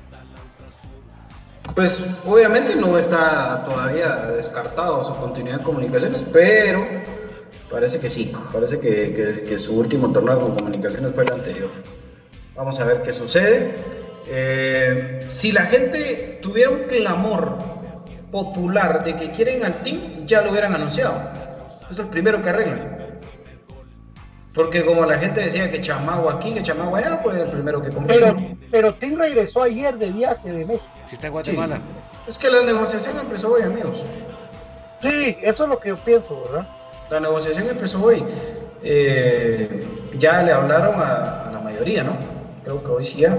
[1.74, 6.86] Pues obviamente no está todavía descartado su continuidad en comunicaciones, pero
[7.72, 11.70] parece que sí, parece que, su último torneo con comunicaciones fue el anterior.
[12.56, 13.76] Vamos a ver qué sucede.
[14.28, 17.58] Eh, si la gente tuviera un clamor
[18.32, 21.16] popular de que quieren al team, ya lo hubieran anunciado.
[21.89, 22.95] Es el primero que arreglan.
[24.56, 27.89] Porque como la gente decía que Chamagua aquí, que Chamagua allá, fue el primero que
[27.89, 28.16] compró.
[28.16, 28.38] Pero,
[28.72, 30.86] pero Tim regresó ayer de viaje de México.
[31.10, 31.82] Si está en Guatemala.
[32.26, 34.01] Es que la negociación empezó hoy, amigos.
[35.01, 36.68] Sí, eso es lo que yo pienso, ¿verdad?
[37.10, 38.24] La negociación empezó hoy.
[38.82, 39.86] Eh,
[40.18, 42.18] ya le hablaron a, la mayoría, ¿no?
[42.64, 43.38] Creo que hoy sí ya.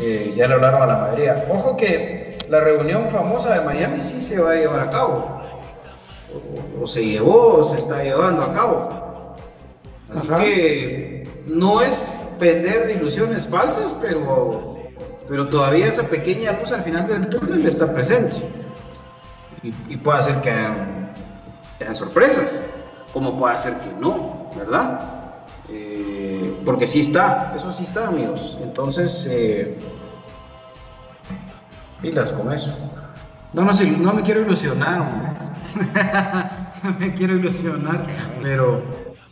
[0.00, 1.46] Eh, ya le hablaron a la mayoría.
[1.48, 5.40] Ojo que la reunión famosa de Miami sí se va a llevar a cabo.
[6.82, 9.03] o se llevó o se está llevando a cabo.
[10.14, 14.76] Así que no es vender ilusiones falsas, pero,
[15.28, 18.36] pero todavía esa pequeña luz al final del túnel está presente.
[19.62, 22.60] Y, puede hacer que hayan, sorpresas,
[23.14, 25.00] como puede hacer que no, ¿verdad?
[25.70, 28.58] Eh, porque sí está, eso sí está, amigos.
[28.62, 29.78] Entonces, eh,
[32.02, 32.76] pilas con eso.
[33.54, 34.98] No, no, no me quiero ilusionar,
[36.84, 38.04] no me quiero ilusionar,
[38.42, 38.82] pero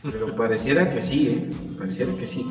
[0.02, 1.76] pero pareciera que sí, ¿eh?
[1.78, 2.50] Pareciera que sí.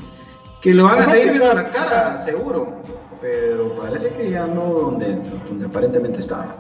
[0.62, 2.82] Que lo van a seguir viendo la cara, seguro.
[3.20, 5.16] Pero parece que ya no donde,
[5.48, 6.56] donde aparentemente estaba.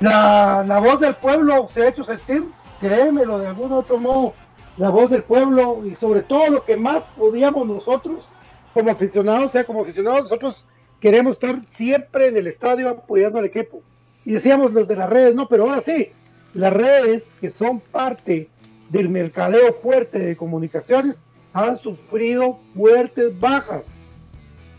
[0.00, 2.44] La, la voz del pueblo se ha hecho sentir,
[2.80, 4.34] créemelo, de algún otro modo.
[4.76, 8.28] La voz del pueblo y sobre todo lo que más odiamos nosotros
[8.74, 10.66] como aficionados, o sea, como aficionados nosotros
[11.00, 13.82] queremos estar siempre en el estadio apoyando al equipo.
[14.26, 16.10] Y decíamos los de las redes, no, pero ahora sí,
[16.52, 18.50] las redes que son parte
[18.90, 21.20] del mercadeo fuerte de comunicaciones
[21.52, 23.86] han sufrido fuertes bajas.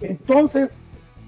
[0.01, 0.81] Entonces,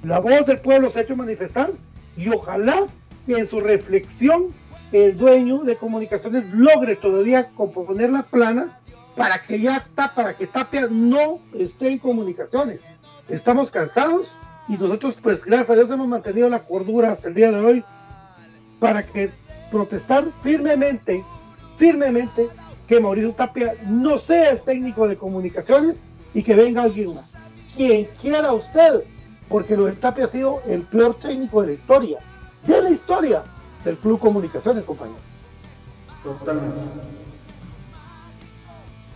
[0.04, 1.72] la voz del pueblo se ha hecho manifestar
[2.16, 2.86] y ojalá
[3.26, 4.54] que en su reflexión
[4.92, 8.80] el dueño de comunicaciones logre todavía componer la plana
[9.16, 12.80] para que ya para que Tapia no esté en comunicaciones.
[13.28, 14.36] Estamos cansados
[14.68, 17.84] y nosotros pues gracias a Dios hemos mantenido la cordura hasta el día de hoy
[18.80, 19.30] para que
[19.72, 21.24] protestar firmemente,
[21.78, 22.48] firmemente
[22.90, 26.02] que Mauricio Tapia no sea el técnico de comunicaciones
[26.34, 27.36] y que venga alguien más.
[27.76, 29.04] Quien quiera usted,
[29.48, 32.18] porque lo de Tapia ha sido el peor técnico de la historia,
[32.66, 33.44] de la historia
[33.86, 35.20] del Club Comunicaciones, compañero.
[36.24, 36.82] Totalmente.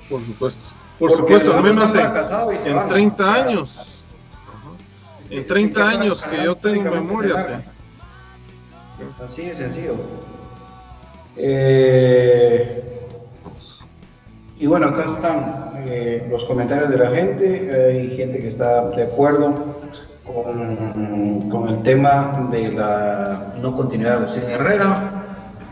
[0.08, 0.64] Por supuesto.
[1.00, 4.06] Por supuesto, menos en, en 30 años.
[5.32, 7.66] En 30 años que yo tengo memoria.
[9.20, 9.96] Así de sencillo.
[11.36, 12.93] Eh,
[14.64, 17.90] y bueno, acá están eh, los comentarios de la gente.
[17.90, 19.66] Hay gente que está de acuerdo
[20.26, 25.26] con, con, el tema de la no continuidad de Agustín Herrera.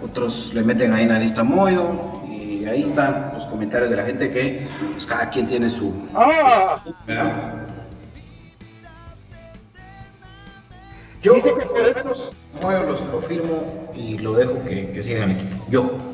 [0.03, 1.87] Otros le meten ahí en la lista Moyo.
[2.29, 5.93] Y ahí están los comentarios de la gente que pues, cada quien tiene su.
[6.13, 6.83] ¡Ah!
[11.21, 15.65] Yo, por lo menos, Moyo lo firmo y lo dejo que, que sigan el equipo.
[15.69, 16.10] Yo.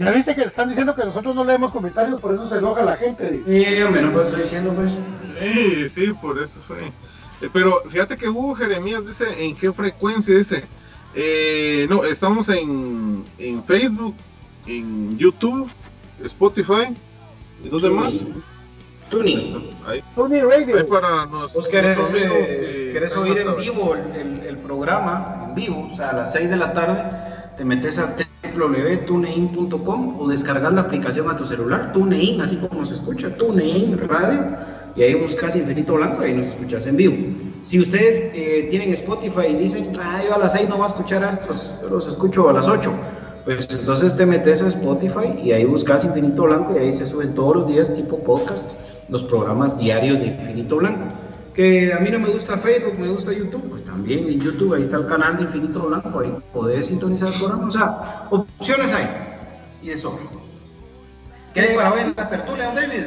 [0.00, 2.96] Ya viste que están diciendo que nosotros no leemos comentarios, por eso se enoja la
[2.96, 3.42] gente.
[3.44, 4.96] Sí, hombre, no estoy diciendo pues.
[5.38, 6.78] Sí, sí, por eso fue.
[7.42, 10.64] Eh, pero fíjate que Hugo Jeremías dice en qué frecuencia dice.
[11.14, 14.14] Eh, no, estamos en, en Facebook,
[14.66, 15.70] en YouTube,
[16.24, 16.94] Spotify
[17.62, 18.24] y los demás.
[19.10, 19.70] Tuning.
[19.86, 20.78] Ahí, Tuning Radio.
[20.78, 25.90] Ahí para nos, ¿Vos querés, eh, querés oír en vivo el, el, programa, en vivo,
[25.92, 27.29] o sea, a las 6 de la tarde?
[27.56, 28.14] Te metes a
[28.54, 34.46] www.tunein.com o descargas la aplicación a tu celular, TuneIn, así como se escucha, TuneIn Radio,
[34.96, 37.16] y ahí buscas Infinito Blanco y ahí nos escuchas en vivo.
[37.64, 40.88] Si ustedes eh, tienen Spotify y dicen, ah, yo a las 6 no voy a
[40.88, 42.92] escuchar a estos, yo los escucho a las 8,
[43.44, 47.34] pues entonces te metes a Spotify y ahí buscas Infinito Blanco y ahí se suben
[47.34, 48.78] todos los días tipo podcast
[49.08, 51.06] los programas diarios de Infinito Blanco.
[51.54, 54.82] Que a mí no me gusta Facebook, me gusta YouTube, pues también en YouTube ahí
[54.82, 59.08] está el canal de Infinito Blanco, ahí podés sintonizar el programa, o sea, opciones hay
[59.82, 60.18] y eso.
[61.54, 63.02] ¿Qué hay para ver en la tertulia, David?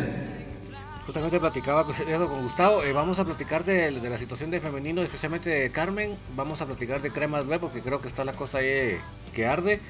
[1.06, 2.84] Justamente platicaba con Gustavo.
[2.84, 6.18] Eh, vamos a platicar de, la situación de femenino, especialmente de Carmen.
[6.36, 8.98] Vamos a platicar de cremas web, porque creo que está la cosa ahí
[9.34, 9.82] que arde.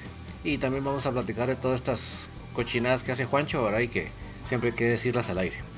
[0.44, 2.02] Y también vamos a platicar de todas estas
[2.54, 3.80] cochinadas que hace Juancho, ¿verdad?
[3.80, 4.10] Y que
[4.50, 5.73] siempre hay que decirlas al aire.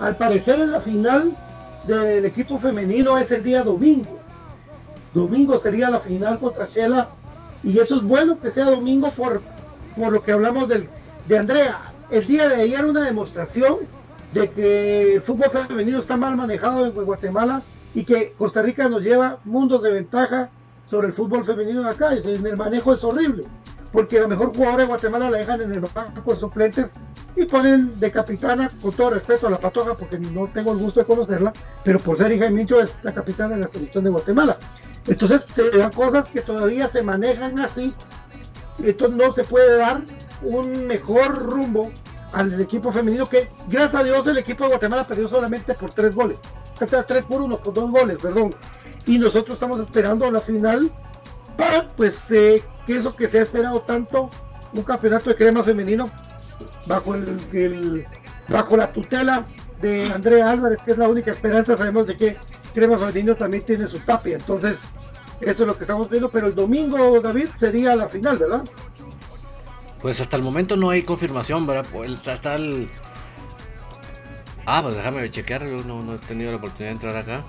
[0.00, 1.32] Al parecer, en la final
[1.86, 4.18] del equipo femenino es el día domingo.
[5.14, 7.10] Domingo sería la final contra Shela.
[7.62, 9.42] Y eso es bueno que sea domingo por,
[9.96, 10.88] por lo que hablamos del,
[11.28, 13.78] de Andrea el día de ayer una demostración
[14.32, 17.62] de que el fútbol femenino está mal manejado en Guatemala
[17.94, 20.50] y que Costa Rica nos lleva mundos de ventaja
[20.88, 22.12] sobre el fútbol femenino de acá.
[22.12, 23.44] El manejo es horrible,
[23.92, 26.90] porque la mejor jugadora de Guatemala la dejan en el banco con suplentes
[27.36, 31.00] y ponen de capitana, con todo respeto a la patoja, porque no tengo el gusto
[31.00, 31.52] de conocerla,
[31.82, 34.56] pero por ser hija de Mincho es la capitana de la selección de Guatemala.
[35.06, 37.92] Entonces se dan cosas que todavía se manejan así,
[38.84, 40.00] esto no se puede dar
[40.42, 41.90] un mejor rumbo
[42.32, 46.14] al equipo femenino que, gracias a Dios, el equipo de Guatemala perdió solamente por tres
[46.14, 46.38] goles.
[46.80, 48.54] O sea, tres por uno, por dos goles, perdón.
[49.06, 50.90] Y nosotros estamos esperando la final
[51.96, 54.30] pues, eh, que eso que se ha esperado tanto,
[54.72, 56.10] un campeonato de crema femenino,
[56.86, 58.06] bajo el,
[58.48, 59.44] bajo la tutela
[59.80, 61.76] de Andrea Álvarez, que es la única esperanza.
[61.76, 62.36] Sabemos de que
[62.74, 64.36] crema femenino también tiene su tapia.
[64.36, 64.80] Entonces,
[65.40, 66.30] eso es lo que estamos viendo.
[66.30, 68.62] Pero el domingo, David, sería la final, ¿verdad?
[70.02, 71.86] Pues hasta el momento no hay confirmación, ¿verdad?
[71.92, 72.88] Pues está, el...
[74.66, 77.42] Ah, pues déjame chequear, yo no, he tenido la oportunidad de entrar acá.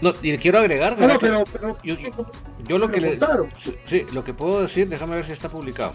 [0.00, 3.18] No, y quiero agregar, no, pero, pero, yo, lo que le...
[3.88, 5.92] Sí, lo que puedo decir, déjame ver si está publicado.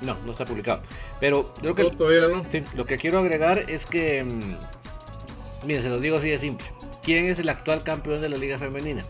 [0.00, 0.80] No, no está publicado.
[1.18, 4.24] Pero lo que, lo que quiero agregar es que...
[4.24, 6.66] Mm, miren, se lo digo así de simple.
[7.02, 9.02] ¿Quién es el actual campeón de la liga femenina?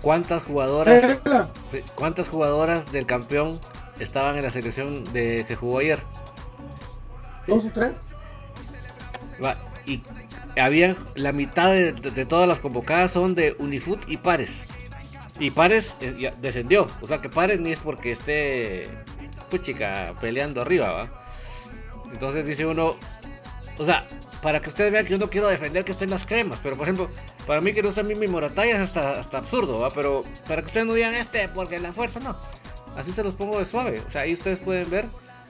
[0.00, 1.18] ¿Cuántas jugadoras,
[1.96, 3.58] cuántas jugadoras del campeón
[3.98, 5.98] estaban en la selección de que jugó ayer?
[7.48, 7.96] Dos o tres.
[9.84, 10.02] y
[10.60, 11.92] había la mitad de,
[12.26, 14.50] todas las convocadas son de Unifut y Pares.
[15.38, 16.86] Y Pares eh, descendió.
[17.02, 18.88] O sea que Pares ni es porque esté
[19.50, 21.10] puchica peleando arriba, ¿va?
[22.12, 22.96] Entonces dice uno,
[23.78, 24.06] o sea,
[24.42, 26.84] para que ustedes vean que yo no quiero defender que estén las cremas, pero por
[26.84, 27.10] ejemplo,
[27.46, 29.90] para mí que no estén mi Moratalla es hasta, hasta absurdo, ¿va?
[29.90, 32.36] Pero para que ustedes no digan este, porque la fuerza no.
[32.96, 34.00] Así se los pongo de suave.
[34.06, 35.04] O sea, ahí ustedes pueden ver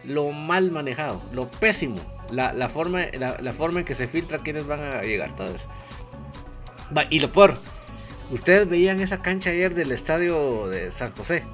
[0.07, 1.97] lo mal manejado, lo pésimo,
[2.31, 5.31] la, forma, la, forma en que se filtra quienes van a llegar.
[5.31, 5.61] Entonces,
[7.11, 7.55] y lo peor,
[8.31, 11.45] ustedes veían esa cancha ayer del estadio de San José.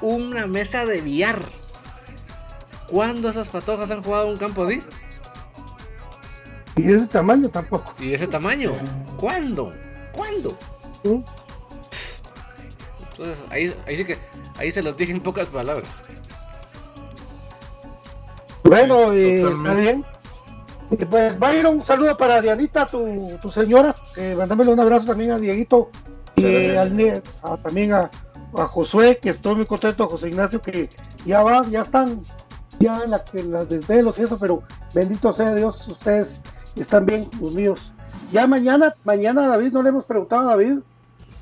[0.00, 1.40] Una mesa de billar.
[2.88, 4.80] ¿Cuándo esas patojas han jugado un campo así?
[6.76, 7.94] Y ese tamaño tampoco.
[8.00, 8.72] ¿Y ese tamaño?
[9.16, 9.72] ¿Cuándo?
[10.12, 10.56] ¿Cuándo?
[13.12, 14.18] Entonces, ahí, ahí sí que
[14.58, 15.88] ahí se los dije en pocas palabras.
[18.72, 20.02] Bueno, eh, está bien.
[21.10, 23.94] Pues Byron, un saludo para Dianita, tu, tu señora.
[24.16, 25.90] Eh, un abrazo también a Dieguito
[26.36, 27.22] y al,
[27.62, 28.10] también a,
[28.54, 30.88] a, Josué, que estoy muy contento, a José Ignacio, que
[31.26, 32.22] ya va, ya están
[32.80, 34.62] ya en, la, en las desvelos y eso, pero
[34.94, 36.40] bendito sea Dios, ustedes
[36.74, 37.92] están bien los míos.
[38.32, 40.78] Ya mañana, mañana David, no le hemos preguntado a David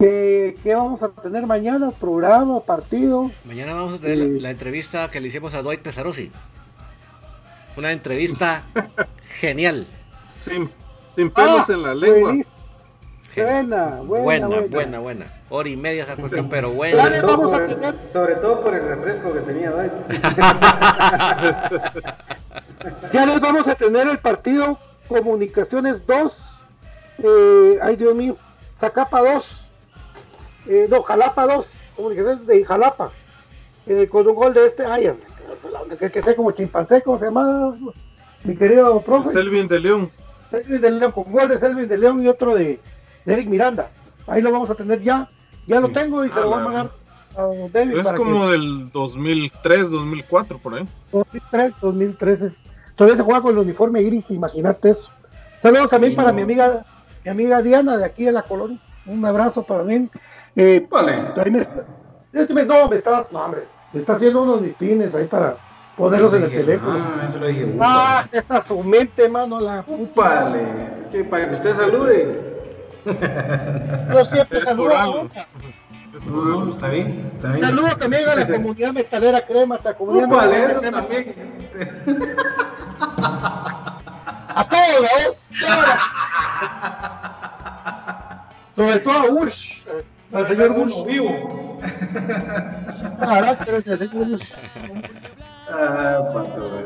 [0.01, 3.31] qué, vamos a tener mañana, programa, partido.
[3.45, 6.33] Mañana vamos a tener la, eh, entrevista que le hicimos a Dwight Pesarosi.
[7.77, 8.63] Una entrevista
[9.41, 9.87] genial.
[10.29, 10.71] Sin,
[11.09, 12.35] sin pelos ah, en la lengua.
[13.35, 15.27] Buena, buena, buena, buena, buena.
[15.51, 17.05] Hora y media esa cuestión, pero buena.
[18.11, 19.93] Sobre todo, por, el refresco que tenía Dwight.
[23.13, 24.79] ya les vamos a tener el partido
[25.09, 26.61] Comunicaciones 2,
[27.19, 28.37] eh, ay Dios mío,
[28.79, 29.69] Zacapa 2,
[30.69, 33.11] eh, no, Jalapa 2, Comunicaciones de Jalapa,
[33.87, 35.13] eh, con un gol de este, ay,
[35.99, 37.77] que, que sé como chimpancé, ¿cómo se llama?
[38.45, 39.29] Mi querido profe.
[39.31, 40.11] Selvin de León.
[40.51, 42.81] Selvin de León, con gol de Selvin de León y otro de,
[43.27, 43.91] Eric Miranda.
[44.27, 45.29] Ahí lo vamos a tener ya,
[45.67, 46.91] ya lo tengo y se lo voy a mandar
[47.37, 47.99] a David.
[47.99, 50.85] Es como del 2003, 2004, por ahí.
[51.13, 52.53] 2003, 2003 es
[53.01, 55.09] Todavía se juega con el uniforme gris, imagínate eso.
[55.63, 56.85] Saludos también para mi amiga,
[57.25, 58.79] mi amiga Diana de aquí de la colonia.
[59.07, 60.11] Un abrazo para mí.
[60.55, 61.17] Eh, vale.
[61.51, 61.87] Me está,
[62.67, 63.63] no, me estás, no, hombre,
[63.95, 65.57] está haciendo unos mis pines ahí para,
[66.01, 66.99] Ponerlos en el teléfono.
[66.99, 67.77] Ah, eso lo dije.
[67.79, 70.63] Ah, esa su mente, mano, la Úpale.
[71.03, 72.41] Es que para que usted salude.
[74.11, 75.07] Yo siempre Es saludo a.
[75.07, 75.47] Boca.
[76.15, 77.67] Es No, está bien, está bien.
[77.67, 81.01] Saludos también a la comunidad metalera crema, a la comunidad metalera crema.
[81.03, 81.35] también.
[84.55, 85.29] A todos, ¿eh?
[88.77, 90.03] Sobre todo a Bush, eh,
[90.33, 91.81] al señor Bush vivo.
[93.83, 94.53] Señor Bush.
[95.69, 96.81] Ah, pato.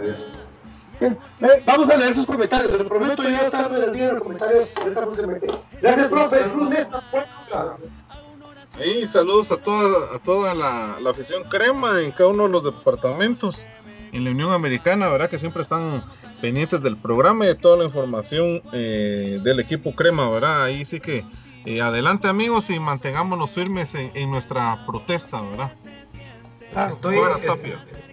[1.00, 1.16] Eh,
[1.66, 2.72] Vamos a leer sus comentarios.
[2.72, 4.68] Les prometo llegar tarde del día en los comentarios.
[5.82, 6.38] Gracias, profe.
[8.84, 12.64] Y saludos a toda, a toda la, la afición crema en cada uno de los
[12.64, 13.64] departamentos
[14.12, 15.28] en la Unión Americana, ¿verdad?
[15.28, 16.04] Que siempre están
[16.40, 20.64] pendientes del programa y de toda la información eh, del equipo crema, ¿verdad?
[20.64, 21.24] Ahí sí que
[21.66, 25.72] eh, adelante amigos y mantengámonos firmes en, en nuestra protesta, ¿verdad?
[26.90, 27.62] Estoy, Fuera, es-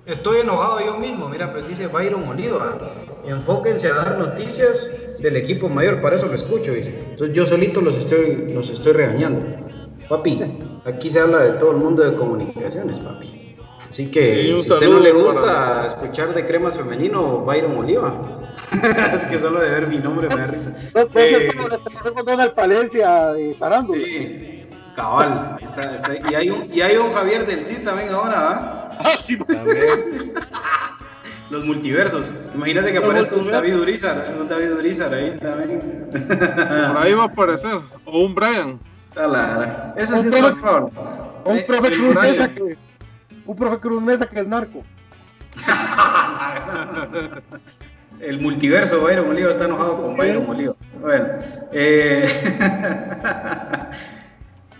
[0.05, 1.27] estoy enojado yo mismo.
[1.27, 2.77] Mira, pues dice Byron Oliva.
[3.25, 6.01] Enfóquense a dar noticias del equipo mayor.
[6.01, 6.95] Para eso lo escucho, dice.
[7.11, 9.45] Entonces yo solito los estoy, los estoy regañando.
[10.09, 10.41] Papi,
[10.85, 13.55] aquí se habla de todo el mundo de comunicaciones, papi.
[13.89, 17.77] Así que Y si a usted no le gusta para- escuchar de cremas femenino, Byron
[17.77, 18.40] Oliva.
[19.13, 20.71] es que solo de ver mi nombre me da risa.
[20.93, 24.03] Pues, pues, Eh, es como lo que pasó con Donald Palencia y Farándula.
[24.05, 24.65] Sí,
[24.95, 25.57] cabal.
[25.61, 28.97] Está, está- y, hay un, y hay un Javier del CID también ahora, ¿ah?
[28.99, 30.33] Ah, sí, También.
[31.49, 32.33] Los multiversos.
[32.55, 33.51] Imagínate que Los aparezca un.
[33.51, 36.09] David Urizar, un David Urizar ahí también.
[36.13, 37.75] Por ahí va a aparecer.
[38.05, 38.79] O un Brian.
[39.15, 40.91] La- Ese sí es más probable.
[41.43, 42.31] Un Eh, profe el Cruz Brian.
[42.37, 42.77] Mesa que.
[43.45, 44.83] Un profe Cruz Mesa que es narco.
[48.21, 50.75] El multiverso, Byron Oliva está enojado con Byron Oliva.
[50.99, 51.25] Bueno,
[51.71, 52.29] eh,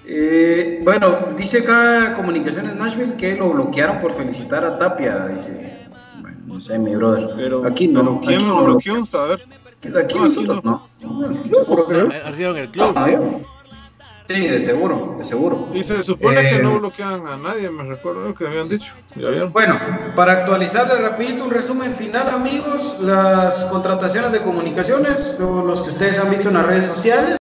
[0.05, 5.87] eh, bueno, dice acá Comunicaciones Nashville que lo bloquearon por felicitar a Tapia, dice.
[6.21, 7.31] Bueno, no sé, mi brother.
[7.35, 8.01] Pero, aquí no.
[8.01, 9.05] pero ¿quién aquí lo no bloqueó?
[9.05, 9.41] Saber.
[9.77, 10.87] Aquí No, aquí nosotros no.
[11.01, 12.93] En el club.
[12.95, 13.09] Ah.
[14.33, 15.69] Sí, de seguro, de seguro.
[15.73, 18.93] Y se supone que Eh, no bloquean a nadie, me recuerdo que habían dicho.
[19.51, 19.79] Bueno,
[20.15, 26.19] para actualizarle rapidito un resumen final, amigos, las contrataciones de comunicaciones, o los que ustedes
[26.19, 27.37] han visto en las redes sociales,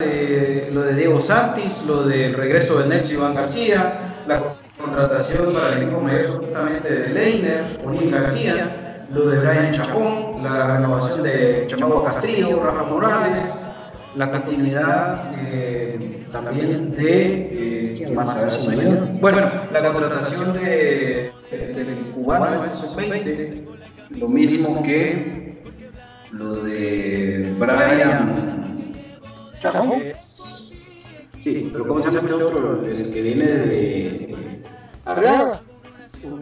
[0.00, 3.92] eh, lo de Diego Santis, lo del regreso de Nelson Iván García,
[4.26, 10.42] la contratación para el equipo mayor justamente de Leiner, O'Neill García, lo de Brian Chapón,
[10.42, 13.63] la renovación de Chapagua Castrillo, Rafa Morales,
[14.16, 18.30] la continuidad eh, también de eh, ¿quién más?
[18.36, 19.08] A ver si me ayuda.
[19.20, 23.64] Bueno, la contratación de, del cubano este sub-20,
[24.18, 25.62] lo mismo que
[26.32, 28.92] lo de Brian
[29.60, 30.02] Chapón.
[30.02, 30.30] es-
[31.40, 32.86] Sí, pero ¿cómo se llama este otro?
[32.86, 34.62] El que viene de
[35.04, 35.60] Arriaga.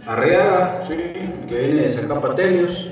[0.06, 0.94] Arriaga, sí,
[1.48, 2.88] que viene de Zacapatelios.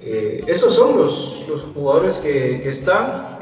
[0.00, 3.36] Eh, esos son los, los jugadores que, que están.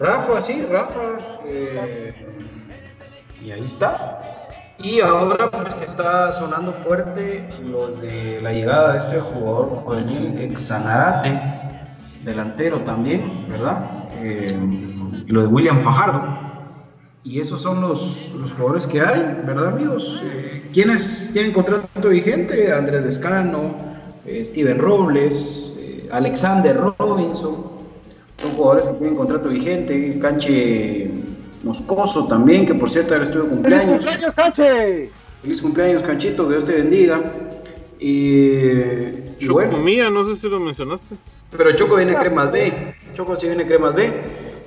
[0.00, 1.00] Rafa, sí, Rafa.
[1.46, 2.14] eh,
[3.42, 4.20] y ahí está.
[4.78, 10.38] Y ahora pues que está sonando fuerte lo de la llegada de este jugador juvenil
[10.38, 11.38] ex Sanarate,
[12.24, 13.82] delantero también, ¿verdad?
[14.22, 14.58] Eh,
[15.26, 16.38] lo de William Fajardo.
[17.22, 20.22] Y esos son los, los jugadores que hay, ¿verdad amigos?
[20.24, 22.72] Eh, ¿Quiénes tienen contrato vigente?
[22.72, 23.74] Andrés Descano,
[24.24, 27.79] eh, Steven Robles, eh, Alexander Robinson,
[28.40, 31.10] son jugadores que tienen contrato vigente, Canche
[31.62, 33.96] Moscoso también, que por cierto ahora estuvo de ¡Feliz cumpleaños.
[34.06, 35.10] cumpleaños, Cache!
[35.42, 37.20] Feliz cumpleaños, Canchito, que Dios te bendiga.
[37.98, 38.12] Y,
[39.38, 41.16] y bueno, Chocomía, no sé si lo mencionaste.
[41.56, 42.94] pero Choco viene cremas B.
[43.14, 44.10] Choco sí viene cremas B.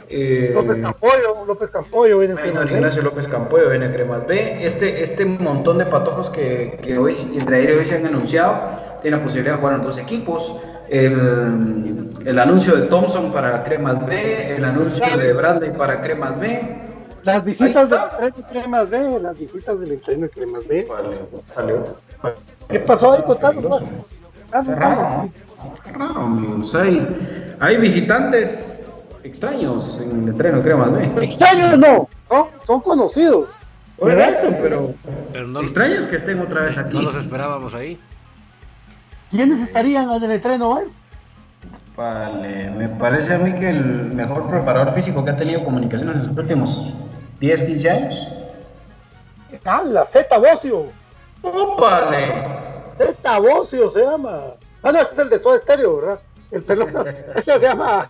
[0.09, 4.63] Eh, López Campoyo, López Campoyo viene Bueno, en Ignacio López Campoyo viene Cremas B.
[4.63, 8.59] Este, este montón de patojos que, que hoy, entre ayer y hoy se han anunciado,
[9.01, 10.55] tiene la posibilidad de jugar en dos equipos.
[10.89, 16.81] El, el anuncio de Thompson para Cremas B, el anuncio de Bradley para Cremas B.
[17.23, 18.17] Las visitas del está.
[18.25, 20.85] entreno de Cremas B, las visitas del entreno de Cremas B.
[20.89, 21.17] Vale,
[21.55, 21.83] salió.
[22.69, 23.69] ¿Qué pasó ahí contando?
[23.69, 23.83] pues?
[24.51, 25.29] Ah, no, Raro,
[25.97, 26.75] raro, amigos.
[26.75, 31.23] Hay, hay visitantes extraños en el entreno de Cremas B.
[31.25, 33.49] Extraños no, son, son conocidos.
[33.97, 34.93] Por eso, pero
[35.31, 36.93] Pero no, extraños que estén otra vez aquí.
[36.97, 37.97] no los esperábamos ahí.
[39.33, 40.83] ¿Quiénes estarían en el entreno hoy?
[41.97, 46.25] Vale, me parece a mí que el mejor preparador físico que ha tenido comunicaciones en
[46.25, 46.93] sus últimos
[47.39, 48.27] 10, 15 años.
[49.65, 50.85] Ah, la Z Bocio.
[51.41, 52.31] ¡Ópale!
[52.95, 54.39] Z Bocio se llama.
[54.83, 56.19] Ah, no, ese es el de Soda Stereo, ¿verdad?
[56.51, 57.03] El pelota.
[57.35, 58.07] Ese se llama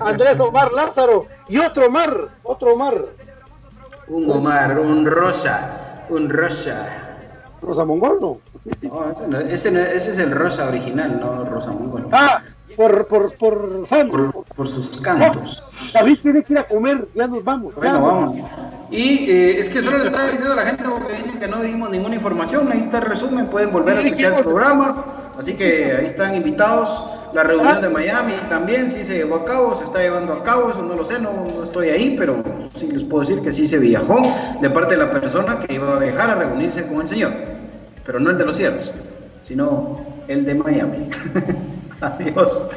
[0.00, 1.26] Andrés Omar Lázaro.
[1.48, 3.04] Y otro Omar, otro Omar.
[4.08, 7.07] Un Omar, un Rosa, un Rosa.
[7.62, 8.38] Rosa Mongol, no.
[8.82, 12.06] No, ese, no- ese, no- ese es el Rosa original, no Rosa Mongol.
[12.12, 12.42] Ah,
[12.78, 14.30] por, por, por Sandro.
[14.30, 15.74] Por, por sus cantos.
[15.92, 17.74] David tiene que ir a comer, ya nos vamos.
[17.74, 18.00] Bueno, ya.
[18.00, 18.38] vamos.
[18.88, 21.60] Y eh, es que solo le estaba diciendo a la gente porque dicen que no
[21.60, 22.70] dimos ninguna información.
[22.70, 25.04] Ahí está el resumen, pueden volver a escuchar el programa.
[25.36, 27.04] Así que ahí están invitados.
[27.34, 30.70] La reunión de Miami también sí se llevó a cabo, se está llevando a cabo,
[30.70, 32.42] eso no lo sé, no, no estoy ahí, pero
[32.76, 34.22] sí les puedo decir que sí se viajó
[34.62, 37.32] de parte de la persona que iba a viajar a reunirse con el señor.
[38.06, 38.92] Pero no el de los cielos,
[39.42, 39.96] sino
[40.28, 41.10] el de Miami.
[42.00, 42.68] Adiós.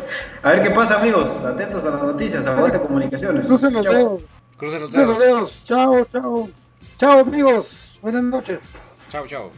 [0.43, 1.38] A ver qué pasa, amigos.
[1.43, 3.48] Atentos a las noticias, a Vuelta Comunicaciones.
[3.48, 3.93] Crucen los Chao.
[3.93, 4.23] dedos.
[4.57, 5.61] Crucen los Crucen los dedos.
[5.64, 6.49] Chao, chao.
[6.98, 7.98] Chao, amigos.
[8.02, 8.60] Buenas noches.
[9.11, 9.52] Chao, chao.